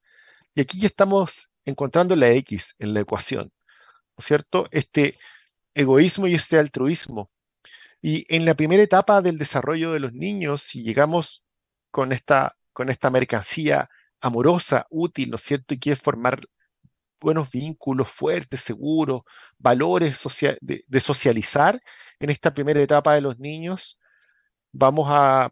Y 0.55 0.61
aquí 0.61 0.79
ya 0.79 0.87
estamos 0.87 1.49
encontrando 1.65 2.15
la 2.15 2.31
X 2.31 2.73
en 2.79 2.93
la 2.93 3.01
ecuación, 3.01 3.51
¿no 3.51 3.51
es 3.51 3.58
cierto? 4.25 4.67
Este 4.71 5.17
egoísmo 5.73 6.27
y 6.27 6.35
este 6.35 6.57
altruismo. 6.57 7.29
Y 8.01 8.25
en 8.33 8.45
la 8.45 8.55
primera 8.55 8.83
etapa 8.83 9.21
del 9.21 9.37
desarrollo 9.37 9.91
de 9.91 9.99
los 9.99 10.13
niños, 10.13 10.61
si 10.61 10.83
llegamos 10.83 11.43
con 11.91 12.11
esta, 12.11 12.55
con 12.73 12.89
esta 12.89 13.09
mercancía 13.09 13.89
amorosa, 14.21 14.85
útil, 14.89 15.29
¿no 15.31 15.35
es 15.35 15.43
cierto? 15.43 15.73
Y 15.73 15.79
quiere 15.79 15.95
formar 15.97 16.41
buenos 17.19 17.51
vínculos 17.51 18.09
fuertes, 18.09 18.61
seguros, 18.61 19.23
valores 19.57 20.23
de, 20.61 20.83
de, 20.87 20.99
socializar 21.01 21.81
en 22.19 22.29
esta 22.29 22.53
primera 22.53 22.81
etapa 22.81 23.13
de 23.15 23.21
los 23.21 23.39
niños, 23.39 23.99
vamos 24.71 25.07
a, 25.09 25.51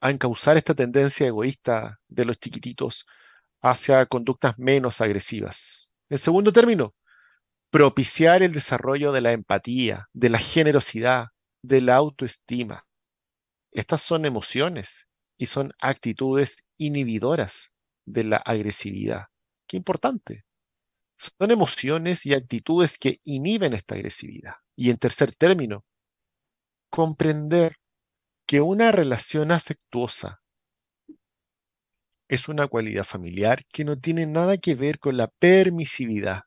a 0.00 0.10
encauzar 0.10 0.56
esta 0.56 0.74
tendencia 0.74 1.26
egoísta 1.26 1.98
de 2.08 2.24
los 2.24 2.38
chiquititos 2.38 3.06
hacia 3.60 4.06
conductas 4.06 4.58
menos 4.58 5.00
agresivas. 5.00 5.92
En 6.08 6.18
segundo 6.18 6.52
término, 6.52 6.94
propiciar 7.70 8.42
el 8.42 8.52
desarrollo 8.52 9.12
de 9.12 9.20
la 9.20 9.32
empatía, 9.32 10.08
de 10.12 10.30
la 10.30 10.38
generosidad, 10.38 11.26
de 11.62 11.80
la 11.80 11.96
autoestima. 11.96 12.86
Estas 13.72 14.02
son 14.02 14.24
emociones 14.24 15.08
y 15.38 15.46
son 15.46 15.72
actitudes 15.80 16.64
inhibidoras 16.78 17.72
de 18.06 18.24
la 18.24 18.36
agresividad. 18.38 19.26
Qué 19.66 19.76
importante. 19.76 20.44
Son 21.18 21.50
emociones 21.50 22.24
y 22.26 22.34
actitudes 22.34 22.96
que 22.96 23.20
inhiben 23.24 23.74
esta 23.74 23.96
agresividad. 23.96 24.54
Y 24.76 24.90
en 24.90 24.96
tercer 24.96 25.34
término, 25.34 25.84
comprender 26.90 27.76
que 28.46 28.60
una 28.60 28.92
relación 28.92 29.52
afectuosa 29.52 30.40
es 32.28 32.48
una 32.48 32.66
cualidad 32.66 33.04
familiar 33.04 33.64
que 33.72 33.84
no 33.84 33.98
tiene 33.98 34.26
nada 34.26 34.58
que 34.58 34.74
ver 34.74 34.98
con 34.98 35.16
la 35.16 35.28
permisividad. 35.28 36.42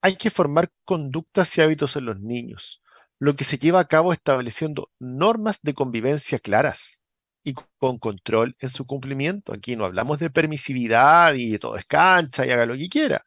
Hay 0.00 0.16
que 0.16 0.30
formar 0.30 0.70
conductas 0.84 1.58
y 1.58 1.60
hábitos 1.60 1.96
en 1.96 2.04
los 2.04 2.20
niños, 2.20 2.82
lo 3.18 3.34
que 3.34 3.44
se 3.44 3.58
lleva 3.58 3.80
a 3.80 3.88
cabo 3.88 4.12
estableciendo 4.12 4.90
normas 5.00 5.60
de 5.62 5.74
convivencia 5.74 6.38
claras 6.38 7.00
y 7.42 7.54
con 7.78 7.98
control 7.98 8.54
en 8.60 8.70
su 8.70 8.86
cumplimiento. 8.86 9.52
Aquí 9.52 9.74
no 9.74 9.84
hablamos 9.84 10.20
de 10.20 10.30
permisividad 10.30 11.34
y 11.34 11.58
todo 11.58 11.76
es 11.76 11.84
cancha 11.84 12.46
y 12.46 12.50
haga 12.50 12.66
lo 12.66 12.76
que 12.76 12.88
quiera. 12.88 13.24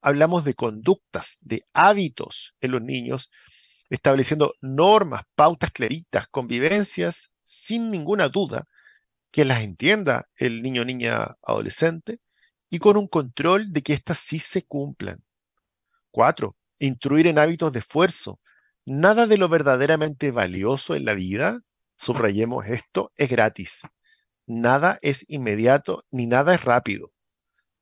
Hablamos 0.00 0.44
de 0.44 0.54
conductas, 0.54 1.38
de 1.42 1.64
hábitos 1.74 2.54
en 2.60 2.70
los 2.72 2.82
niños, 2.82 3.30
estableciendo 3.90 4.54
normas, 4.62 5.22
pautas 5.34 5.70
claritas, 5.70 6.28
convivencias 6.28 7.32
sin 7.44 7.90
ninguna 7.90 8.28
duda 8.30 8.64
que 9.30 9.44
las 9.44 9.62
entienda 9.62 10.28
el 10.36 10.62
niño, 10.62 10.84
niña, 10.84 11.36
adolescente 11.42 12.20
y 12.70 12.78
con 12.78 12.96
un 12.96 13.08
control 13.08 13.72
de 13.72 13.82
que 13.82 13.92
éstas 13.92 14.18
sí 14.18 14.38
se 14.38 14.64
cumplan. 14.64 15.25
Cuatro, 16.16 16.52
instruir 16.78 17.26
en 17.26 17.38
hábitos 17.38 17.70
de 17.72 17.80
esfuerzo. 17.80 18.40
Nada 18.86 19.26
de 19.26 19.36
lo 19.36 19.50
verdaderamente 19.50 20.30
valioso 20.30 20.94
en 20.94 21.04
la 21.04 21.12
vida, 21.12 21.60
subrayemos 21.94 22.64
esto, 22.64 23.12
es 23.16 23.28
gratis. 23.28 23.82
Nada 24.46 24.98
es 25.02 25.28
inmediato 25.28 26.06
ni 26.10 26.26
nada 26.26 26.54
es 26.54 26.64
rápido. 26.64 27.12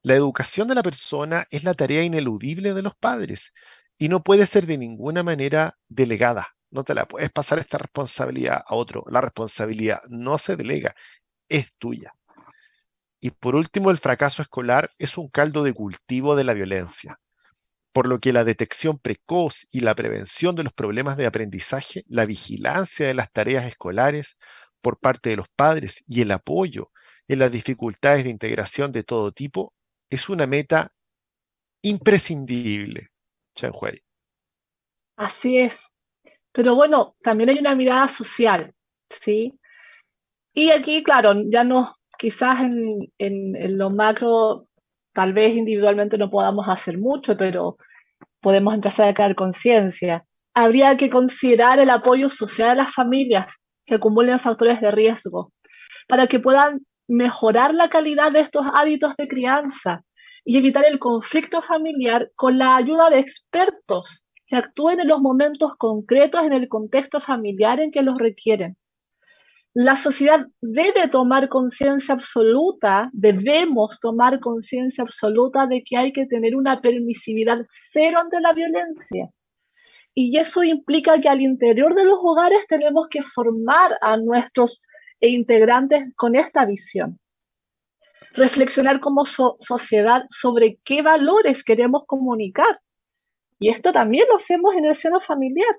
La 0.03 0.14
educación 0.14 0.66
de 0.66 0.74
la 0.74 0.82
persona 0.82 1.47
es 1.49 1.62
la 1.62 1.74
tarea 1.74 2.03
ineludible 2.03 2.74
de 2.74 2.82
los 2.82 2.97
padres 2.97 3.53
y 3.99 4.09
no 4.09 4.24
puede 4.24 4.49
ser 4.49 4.66
de 4.66 4.78
ninguna 4.78 5.22
manera 5.22 5.78
delegada. 5.89 6.49
No 6.72 6.82
te 6.82 6.95
la 6.95 7.07
puedes 7.07 7.30
pasar 7.30 7.61
esta 7.61 7.78
responsabilidad 7.78 8.64
a 8.66 8.74
otro. 8.74 9.05
La 9.11 9.20
responsabilidad 9.20 10.01
no 10.09 10.39
se 10.39 10.57
delega, 10.57 10.97
es 11.49 11.72
tuya. 11.78 12.12
Y 13.20 13.30
por 13.30 13.55
último, 13.55 13.93
el 13.93 13.99
fracaso 13.99 14.43
escolar 14.43 14.91
es 14.99 15.18
un 15.18 15.28
caldo 15.28 15.62
de 15.62 15.72
cultivo 15.72 16.35
de 16.35 16.43
la 16.43 16.53
violencia, 16.53 17.20
por 17.95 18.09
lo 18.09 18.18
que 18.18 18.32
la 18.32 18.42
detección 18.42 18.99
precoz 18.99 19.68
y 19.70 19.80
la 19.80 19.95
prevención 19.95 20.57
de 20.57 20.64
los 20.64 20.72
problemas 20.72 21.16
de 21.16 21.26
aprendizaje, 21.26 22.05
la 22.09 22.26
vigilancia 22.26 23.07
de 23.07 23.14
las 23.14 23.30
tareas 23.30 23.66
escolares 23.66 24.36
por 24.82 24.99
parte 24.99 25.30
de 25.30 25.36
los 25.36 25.49
padres 25.49 26.03
y 26.09 26.20
el 26.20 26.32
apoyo 26.32 26.90
en 27.28 27.38
las 27.38 27.53
dificultades 27.53 28.24
de 28.24 28.30
integración 28.30 28.90
de 28.90 29.05
todo 29.05 29.30
tipo 29.30 29.72
es 30.11 30.28
una 30.28 30.49
meta 30.49 30.92
imprescindible. 31.82 33.11
Chanhuay. 33.55 34.03
Así 35.16 35.59
es. 35.59 35.74
Pero 36.51 36.74
bueno, 36.74 37.14
también 37.22 37.51
hay 37.51 37.59
una 37.61 37.76
mirada 37.76 38.09
social, 38.09 38.74
¿sí? 39.09 39.57
Y 40.53 40.72
aquí, 40.72 41.05
claro, 41.05 41.32
ya 41.47 41.62
no, 41.62 41.95
quizás 42.18 42.61
en, 42.61 43.12
en, 43.18 43.78
lo 43.78 43.90
macro, 43.90 44.66
tal 45.14 45.32
vez 45.32 45.56
individualmente 45.56 46.18
no 46.18 46.30
podamos 46.30 46.66
hacer 46.68 46.98
mucho, 46.98 47.36
pero 47.36 47.78
podemos 48.40 48.74
empezar 48.74 49.08
a 49.08 49.14
crear 49.14 49.34
conciencia. 49.34 50.26
Habría 50.52 50.96
que 50.96 51.08
considerar 51.08 51.78
el 51.78 51.90
apoyo 51.90 52.28
social 52.30 52.70
a 52.70 52.74
las 52.74 52.94
familias 52.94 53.54
que 53.86 53.94
acumulen 53.94 54.38
factores 54.38 54.80
de 54.80 54.90
riesgo 54.90 55.52
para 56.08 56.26
que 56.26 56.40
puedan 56.40 56.80
mejorar 57.08 57.74
la 57.74 57.88
calidad 57.88 58.32
de 58.32 58.40
estos 58.40 58.66
hábitos 58.74 59.14
de 59.16 59.28
crianza 59.28 60.04
y 60.44 60.58
evitar 60.58 60.84
el 60.84 60.98
conflicto 60.98 61.62
familiar 61.62 62.30
con 62.34 62.58
la 62.58 62.76
ayuda 62.76 63.10
de 63.10 63.18
expertos 63.18 64.24
que 64.46 64.56
actúen 64.56 65.00
en 65.00 65.08
los 65.08 65.20
momentos 65.20 65.72
concretos 65.78 66.42
en 66.42 66.52
el 66.52 66.68
contexto 66.68 67.20
familiar 67.20 67.80
en 67.80 67.90
que 67.90 68.02
los 68.02 68.16
requieren 68.18 68.76
la 69.75 69.97
sociedad 69.97 70.47
debe 70.61 71.09
tomar 71.09 71.49
conciencia 71.49 72.14
absoluta, 72.14 73.11
debemos 73.12 73.99
tomar 73.99 74.39
conciencia 74.39 75.03
absoluta 75.03 75.66
de 75.66 75.83
que 75.83 75.97
hay 75.97 76.12
que 76.12 76.27
tener 76.27 76.55
una 76.55 76.81
permisividad 76.81 77.66
cero 77.93 78.20
ante 78.20 78.41
la 78.41 78.53
violencia. 78.53 79.29
Y 80.14 80.39
eso 80.39 80.62
implica 80.62 81.20
que 81.20 81.29
al 81.29 81.41
interior 81.41 81.97
de 81.97 82.05
los 82.05 82.18
hogares 82.22 82.64
tenemos 82.68 83.09
que 83.11 83.22
formar 83.22 83.99
a 84.01 84.16
nuestros 84.16 84.81
integrantes 85.20 86.05
con 86.14 86.37
esta 86.37 86.64
visión. 86.66 87.18
Reflexionar 88.35 89.01
como 89.01 89.27
sociedad 89.27 90.25
sobre 90.31 90.79
qué 90.85 91.03
valores 91.03 91.64
queremos 91.64 92.05
comunicar. 92.07 92.81
Y 93.59 93.70
esto 93.70 93.93
también 93.93 94.27
lo 94.29 94.37
hacemos 94.37 94.72
en 94.77 94.85
el 94.85 94.95
seno 94.95 95.20
familiar 95.20 95.75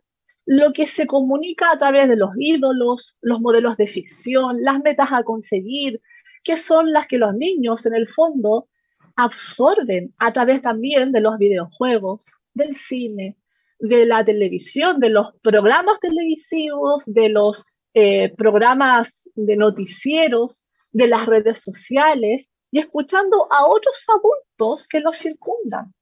lo 0.45 0.73
que 0.73 0.87
se 0.87 1.07
comunica 1.07 1.71
a 1.71 1.77
través 1.77 2.07
de 2.07 2.15
los 2.15 2.31
ídolos, 2.37 3.17
los 3.21 3.41
modelos 3.41 3.77
de 3.77 3.87
ficción, 3.87 4.61
las 4.61 4.81
metas 4.81 5.09
a 5.11 5.23
conseguir, 5.23 6.01
que 6.43 6.57
son 6.57 6.91
las 6.91 7.07
que 7.07 7.17
los 7.17 7.33
niños 7.33 7.85
en 7.85 7.95
el 7.95 8.07
fondo 8.07 8.67
absorben 9.15 10.13
a 10.19 10.31
través 10.33 10.61
también 10.61 11.11
de 11.11 11.21
los 11.21 11.37
videojuegos, 11.37 12.31
del 12.53 12.75
cine, 12.75 13.37
de 13.79 14.05
la 14.05 14.23
televisión, 14.23 14.99
de 14.99 15.09
los 15.09 15.33
programas 15.41 15.99
televisivos, 15.99 17.05
de 17.05 17.29
los 17.29 17.65
eh, 17.93 18.33
programas 18.35 19.29
de 19.35 19.55
noticieros, 19.55 20.65
de 20.91 21.07
las 21.07 21.25
redes 21.25 21.61
sociales 21.61 22.51
y 22.71 22.79
escuchando 22.79 23.47
a 23.51 23.65
otros 23.65 24.05
adultos 24.07 24.87
que 24.87 24.99
los 24.99 25.17
circundan. 25.17 25.93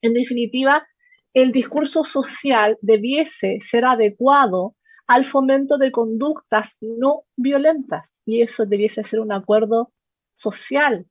En 0.00 0.14
definitiva, 0.14 0.86
el 1.34 1.50
discurso 1.50 2.04
social 2.04 2.78
debiese 2.80 3.58
ser 3.60 3.84
adecuado 3.84 4.76
al 5.06 5.26
fomento 5.26 5.76
de 5.76 5.90
conductas 5.90 6.78
no 6.80 7.24
violentas 7.36 8.10
y 8.24 8.42
eso 8.42 8.64
debiese 8.64 9.04
ser 9.04 9.20
un 9.20 9.32
acuerdo 9.32 9.92
social. 10.34 11.06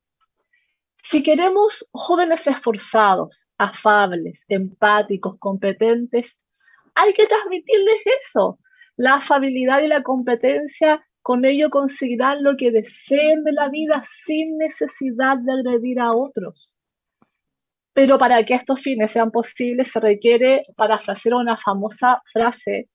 Si 1.04 1.22
queremos 1.22 1.88
jóvenes 1.92 2.48
esforzados, 2.48 3.50
afables, 3.58 4.44
empáticos, 4.48 5.38
competentes, 5.38 6.38
hay 6.96 7.14
que 7.14 7.28
transmitirles 7.28 7.98
eso, 8.22 8.60
la 8.96 9.16
afabilidad 9.16 9.82
y 9.82 9.88
la 9.88 10.02
competencia, 10.02 11.06
con 11.22 11.44
ello 11.44 11.70
conseguirán 11.70 12.44
lo 12.44 12.56
que 12.56 12.72
deseen 12.72 13.44
de 13.44 13.52
la 13.52 13.68
vida 13.70 14.04
sin 14.08 14.58
necesidad 14.58 15.38
de 15.38 15.52
agredir 15.52 16.00
a 16.00 16.14
otros. 16.14 16.78
Pero 17.94 18.18
para 18.18 18.44
que 18.44 18.56
estos 18.56 18.82
fines 18.82 19.12
sean 19.12 19.32
posibles 19.32 19.92
se 19.92 20.00
requiere 20.00 20.66
parafrasear 20.76 21.36
una 21.36 21.58
famosa 21.58 22.22
frase 22.32 22.90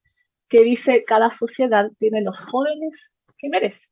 que 0.48 0.62
dice, 0.62 1.04
cada 1.06 1.30
sociedad 1.30 1.88
tiene 1.98 2.22
los 2.22 2.44
jóvenes 2.44 3.10
que 3.36 3.48
merece. 3.48 3.82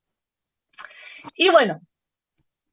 Y 1.35 1.51
bueno, 1.51 1.81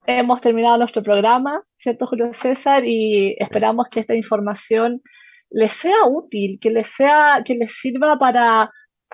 hemos 0.05 0.41
terminado 0.41 0.77
nuestro 0.77 1.03
programa, 1.03 1.61
¿cierto, 1.77 2.07
Julio 2.07 2.33
César? 2.33 2.83
Y 2.85 3.35
esperamos 3.39 3.87
que 3.89 3.99
esta 3.99 4.15
información 4.15 5.01
les 5.49 5.73
sea 5.73 6.05
útil, 6.07 6.59
que 6.59 6.71
les 6.71 6.87
sea, 6.87 7.41
que 7.45 7.55
les 7.55 7.73
sirva 7.73 8.17
para 8.17 8.71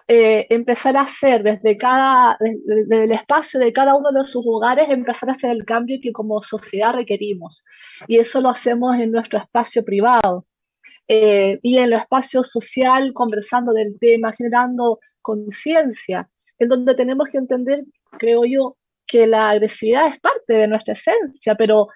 eh, 0.08 0.48
empezar 0.50 0.98
a 0.98 1.02
hacer 1.02 1.44
desde 1.44 1.78
cada, 1.78 2.38
desde, 2.40 3.04
el 3.04 3.12
espacio 3.12 3.60
de 3.60 3.74
cada 3.74 3.96
uno 3.96 4.12
de 4.12 4.26
sus 4.26 4.44
hogares, 4.48 4.88
empezar 4.90 5.30
a 5.30 5.34
hacer 5.34 5.52
el 5.52 5.66
cambio 5.66 6.00
que 6.02 6.12
como 6.12 6.42
sociedad 6.44 6.94
requerimos. 6.94 7.64
Y 8.08 8.18
eso 8.18 8.42
lo 8.42 8.50
hacemos 8.50 8.96
en 8.96 9.12
nuestro 9.12 9.40
espacio 9.40 9.84
privado. 9.84 10.46
Eh, 11.08 11.60
y 11.64 11.78
en 11.78 11.86
el 11.86 11.94
espacio 11.94 12.44
social, 12.44 13.14
conversando 13.14 13.74
del 13.74 13.98
tema, 14.00 14.34
generando 14.34 15.00
conciencia, 15.22 16.30
en 16.60 16.70
donde 16.70 16.94
tenemos 16.96 17.28
que 17.32 17.40
entender, 17.40 17.84
creo 18.20 18.46
yo, 18.46 18.78
que 19.08 19.26
la 19.26 19.50
agresividad 19.50 20.08
es 20.08 20.20
parte 20.20 20.54
de 20.54 20.68
nuestra 20.68 20.94
esencia, 20.94 21.56
pero 21.56 21.88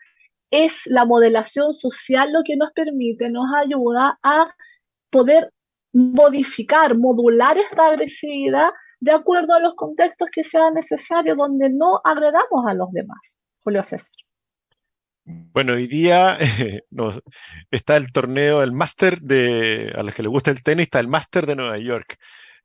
es 0.49 0.81
la 0.85 1.05
modelación 1.05 1.73
social 1.73 2.31
lo 2.31 2.43
que 2.43 2.55
nos 2.55 2.71
permite, 2.73 3.29
nos 3.29 3.55
ayuda 3.55 4.19
a 4.23 4.53
poder 5.09 5.51
modificar, 5.93 6.97
modular 6.97 7.57
esta 7.57 7.87
agresividad 7.87 8.71
de 8.99 9.11
acuerdo 9.11 9.53
a 9.53 9.59
los 9.59 9.75
contextos 9.75 10.27
que 10.31 10.43
sean 10.43 10.73
necesarios, 10.73 11.37
donde 11.37 11.69
no 11.69 12.01
agredamos 12.03 12.65
a 12.67 12.73
los 12.73 12.91
demás. 12.91 13.19
Julio 13.63 13.83
César. 13.83 14.07
Bueno, 15.25 15.73
hoy 15.73 15.87
día 15.87 16.37
está 17.71 17.97
el 17.97 18.11
torneo, 18.11 18.61
el 18.63 18.71
máster 18.71 19.21
de, 19.21 19.93
a 19.95 20.03
los 20.03 20.13
que 20.13 20.23
les 20.23 20.31
gusta 20.31 20.51
el 20.51 20.63
tenis, 20.63 20.85
está 20.85 20.99
el 20.99 21.07
máster 21.07 21.45
de 21.45 21.55
Nueva 21.55 21.77
York. 21.77 22.17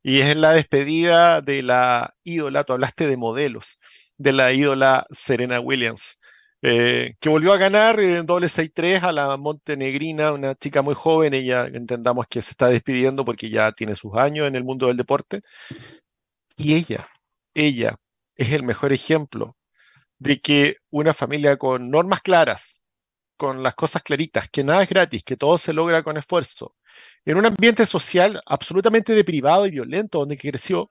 Y 0.02 0.20
es 0.20 0.36
la 0.36 0.52
despedida 0.52 1.40
de 1.40 1.62
la 1.62 2.14
ídola, 2.24 2.64
tú 2.64 2.72
hablaste 2.72 3.06
de 3.06 3.16
modelos, 3.16 3.78
de 4.16 4.32
la 4.32 4.52
ídola 4.52 5.04
Serena 5.10 5.60
Williams, 5.60 6.18
eh, 6.62 7.14
que 7.20 7.28
volvió 7.28 7.52
a 7.52 7.56
ganar 7.58 8.00
en 8.00 8.26
doble 8.26 8.48
6-3 8.48 9.02
a 9.02 9.12
la 9.12 9.36
montenegrina, 9.36 10.32
una 10.32 10.54
chica 10.56 10.82
muy 10.82 10.94
joven, 10.94 11.34
ella 11.34 11.66
entendamos 11.66 12.26
que 12.28 12.42
se 12.42 12.52
está 12.52 12.68
despidiendo 12.68 13.24
porque 13.24 13.50
ya 13.50 13.72
tiene 13.72 13.94
sus 13.94 14.14
años 14.16 14.48
en 14.48 14.56
el 14.56 14.64
mundo 14.64 14.88
del 14.88 14.96
deporte. 14.96 15.42
Y 16.56 16.74
ella, 16.74 17.08
ella 17.54 17.96
es 18.36 18.52
el 18.52 18.62
mejor 18.64 18.92
ejemplo 18.92 19.56
de 20.18 20.40
que 20.40 20.76
una 20.90 21.14
familia 21.14 21.56
con 21.58 21.90
normas 21.90 22.22
claras, 22.22 22.82
con 23.36 23.62
las 23.62 23.74
cosas 23.74 24.02
claritas, 24.02 24.48
que 24.50 24.64
nada 24.64 24.82
es 24.82 24.88
gratis, 24.88 25.22
que 25.24 25.36
todo 25.36 25.58
se 25.58 25.72
logra 25.72 26.02
con 26.02 26.16
esfuerzo, 26.16 26.74
en 27.24 27.38
un 27.38 27.46
ambiente 27.46 27.86
social 27.86 28.42
absolutamente 28.46 29.14
deprivado 29.14 29.66
y 29.66 29.70
violento 29.70 30.18
donde 30.20 30.36
creció, 30.38 30.90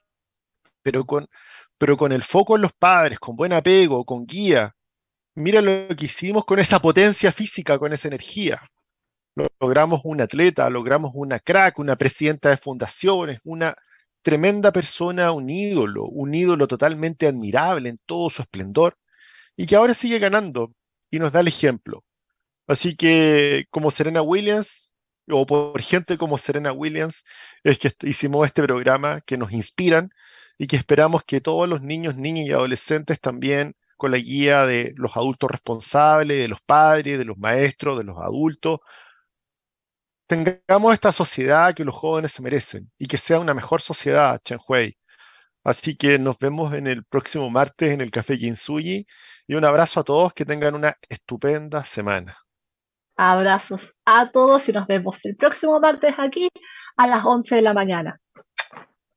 pero 0.82 1.06
con, 1.06 1.28
pero 1.78 1.98
con 1.98 2.12
el 2.12 2.24
foco 2.24 2.56
en 2.56 2.64
los 2.64 2.74
padres, 2.74 3.20
con 3.20 3.36
buen 3.36 3.54
apego, 3.54 4.06
con 4.06 4.26
guía. 4.26 4.74
Mira 5.38 5.62
lo 5.62 5.96
que 5.96 6.06
hicimos 6.06 6.46
con 6.46 6.58
esa 6.58 6.80
potencia 6.80 7.32
física, 7.32 7.78
con 7.78 7.94
esa 7.94 8.08
energía. 8.08 8.60
Logramos 9.60 10.02
un 10.04 10.20
atleta, 10.20 10.68
logramos 10.68 11.12
una 11.14 11.40
crack, 11.40 11.78
una 11.78 11.96
presidenta 11.96 12.50
de 12.50 12.58
fundaciones, 12.58 13.40
una 13.44 13.76
tremenda 14.24 14.72
persona, 14.72 15.32
un 15.32 15.48
ídolo, 15.48 16.06
un 16.06 16.34
ídolo 16.34 16.68
totalmente 16.68 17.28
admirable 17.28 17.90
en 17.90 18.00
todo 18.08 18.32
su 18.32 18.42
esplendor 18.42 18.98
y 19.56 19.68
que 19.68 19.76
ahora 19.76 19.94
sigue 19.94 20.18
ganando 20.18 20.74
y 21.12 21.20
nos 21.20 21.32
da 21.32 21.42
el 21.42 21.50
ejemplo. 21.50 22.04
Así 22.66 22.96
que 22.96 23.66
como 23.70 23.92
Serena 23.92 24.24
Williams, 24.24 24.96
o 25.30 25.46
por 25.46 25.80
gente 25.84 26.18
como 26.18 26.40
Serena 26.40 26.72
Williams, 26.72 27.26
es 27.64 27.78
que 27.78 27.92
hicimos 28.08 28.48
este 28.48 28.64
programa 28.64 29.22
que 29.22 29.38
nos 29.38 29.52
inspiran 29.52 30.10
y 30.58 30.66
que 30.66 30.78
esperamos 30.78 31.24
que 31.24 31.42
todos 31.42 31.70
los 31.70 31.84
niños, 31.84 32.16
niñas 32.16 32.48
y 32.48 32.54
adolescentes 32.54 33.20
también, 33.20 33.76
con 33.98 34.12
la 34.12 34.18
guía 34.18 34.66
de 34.66 34.94
los 34.96 35.18
adultos 35.18 35.52
responsables, 35.52 36.38
de 36.40 36.48
los 36.48 36.62
padres, 36.62 37.18
de 37.20 37.26
los 37.26 37.38
maestros, 37.38 37.98
de 37.98 38.04
los 38.06 38.18
adultos, 38.20 38.80
tengamos 40.28 40.94
esta 40.94 41.12
sociedad 41.12 41.74
que 41.74 41.86
los 41.86 41.96
jóvenes 41.96 42.34
se 42.34 42.42
merecen 42.42 42.92
y 42.98 43.08
que 43.08 43.18
sea 43.18 43.40
una 43.40 43.54
mejor 43.54 43.82
sociedad, 43.82 44.40
Hui. 44.68 44.98
Así 45.64 45.98
que 45.98 46.20
nos 46.20 46.38
vemos 46.38 46.74
en 46.74 46.88
el 46.88 47.04
próximo 47.06 47.50
martes 47.50 47.92
en 47.92 48.02
el 48.02 48.12
Café 48.12 48.38
Kinsuyi 48.38 49.06
y 49.48 49.56
un 49.56 49.66
abrazo 49.66 50.00
a 50.00 50.04
todos, 50.04 50.34
que 50.34 50.46
tengan 50.46 50.76
una 50.76 50.96
estupenda 51.10 51.84
semana. 51.84 52.38
Abrazos 53.18 53.96
a 54.06 54.32
todos 54.32 54.70
y 54.70 54.74
nos 54.74 54.88
vemos 54.88 55.20
el 55.26 55.36
próximo 55.36 55.80
martes 55.80 56.14
aquí 56.18 56.50
a 56.96 57.08
las 57.08 57.26
11 57.26 57.56
de 57.56 57.62
la 57.62 57.74
mañana. 57.74 58.22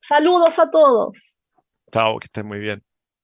Saludos 0.01 0.59
a 0.59 0.71
todos. 0.71 1.37
Chao, 1.93 2.19
que 2.19 2.27
estén 2.27 2.47
muy 2.47 2.59
bien. 2.59 2.83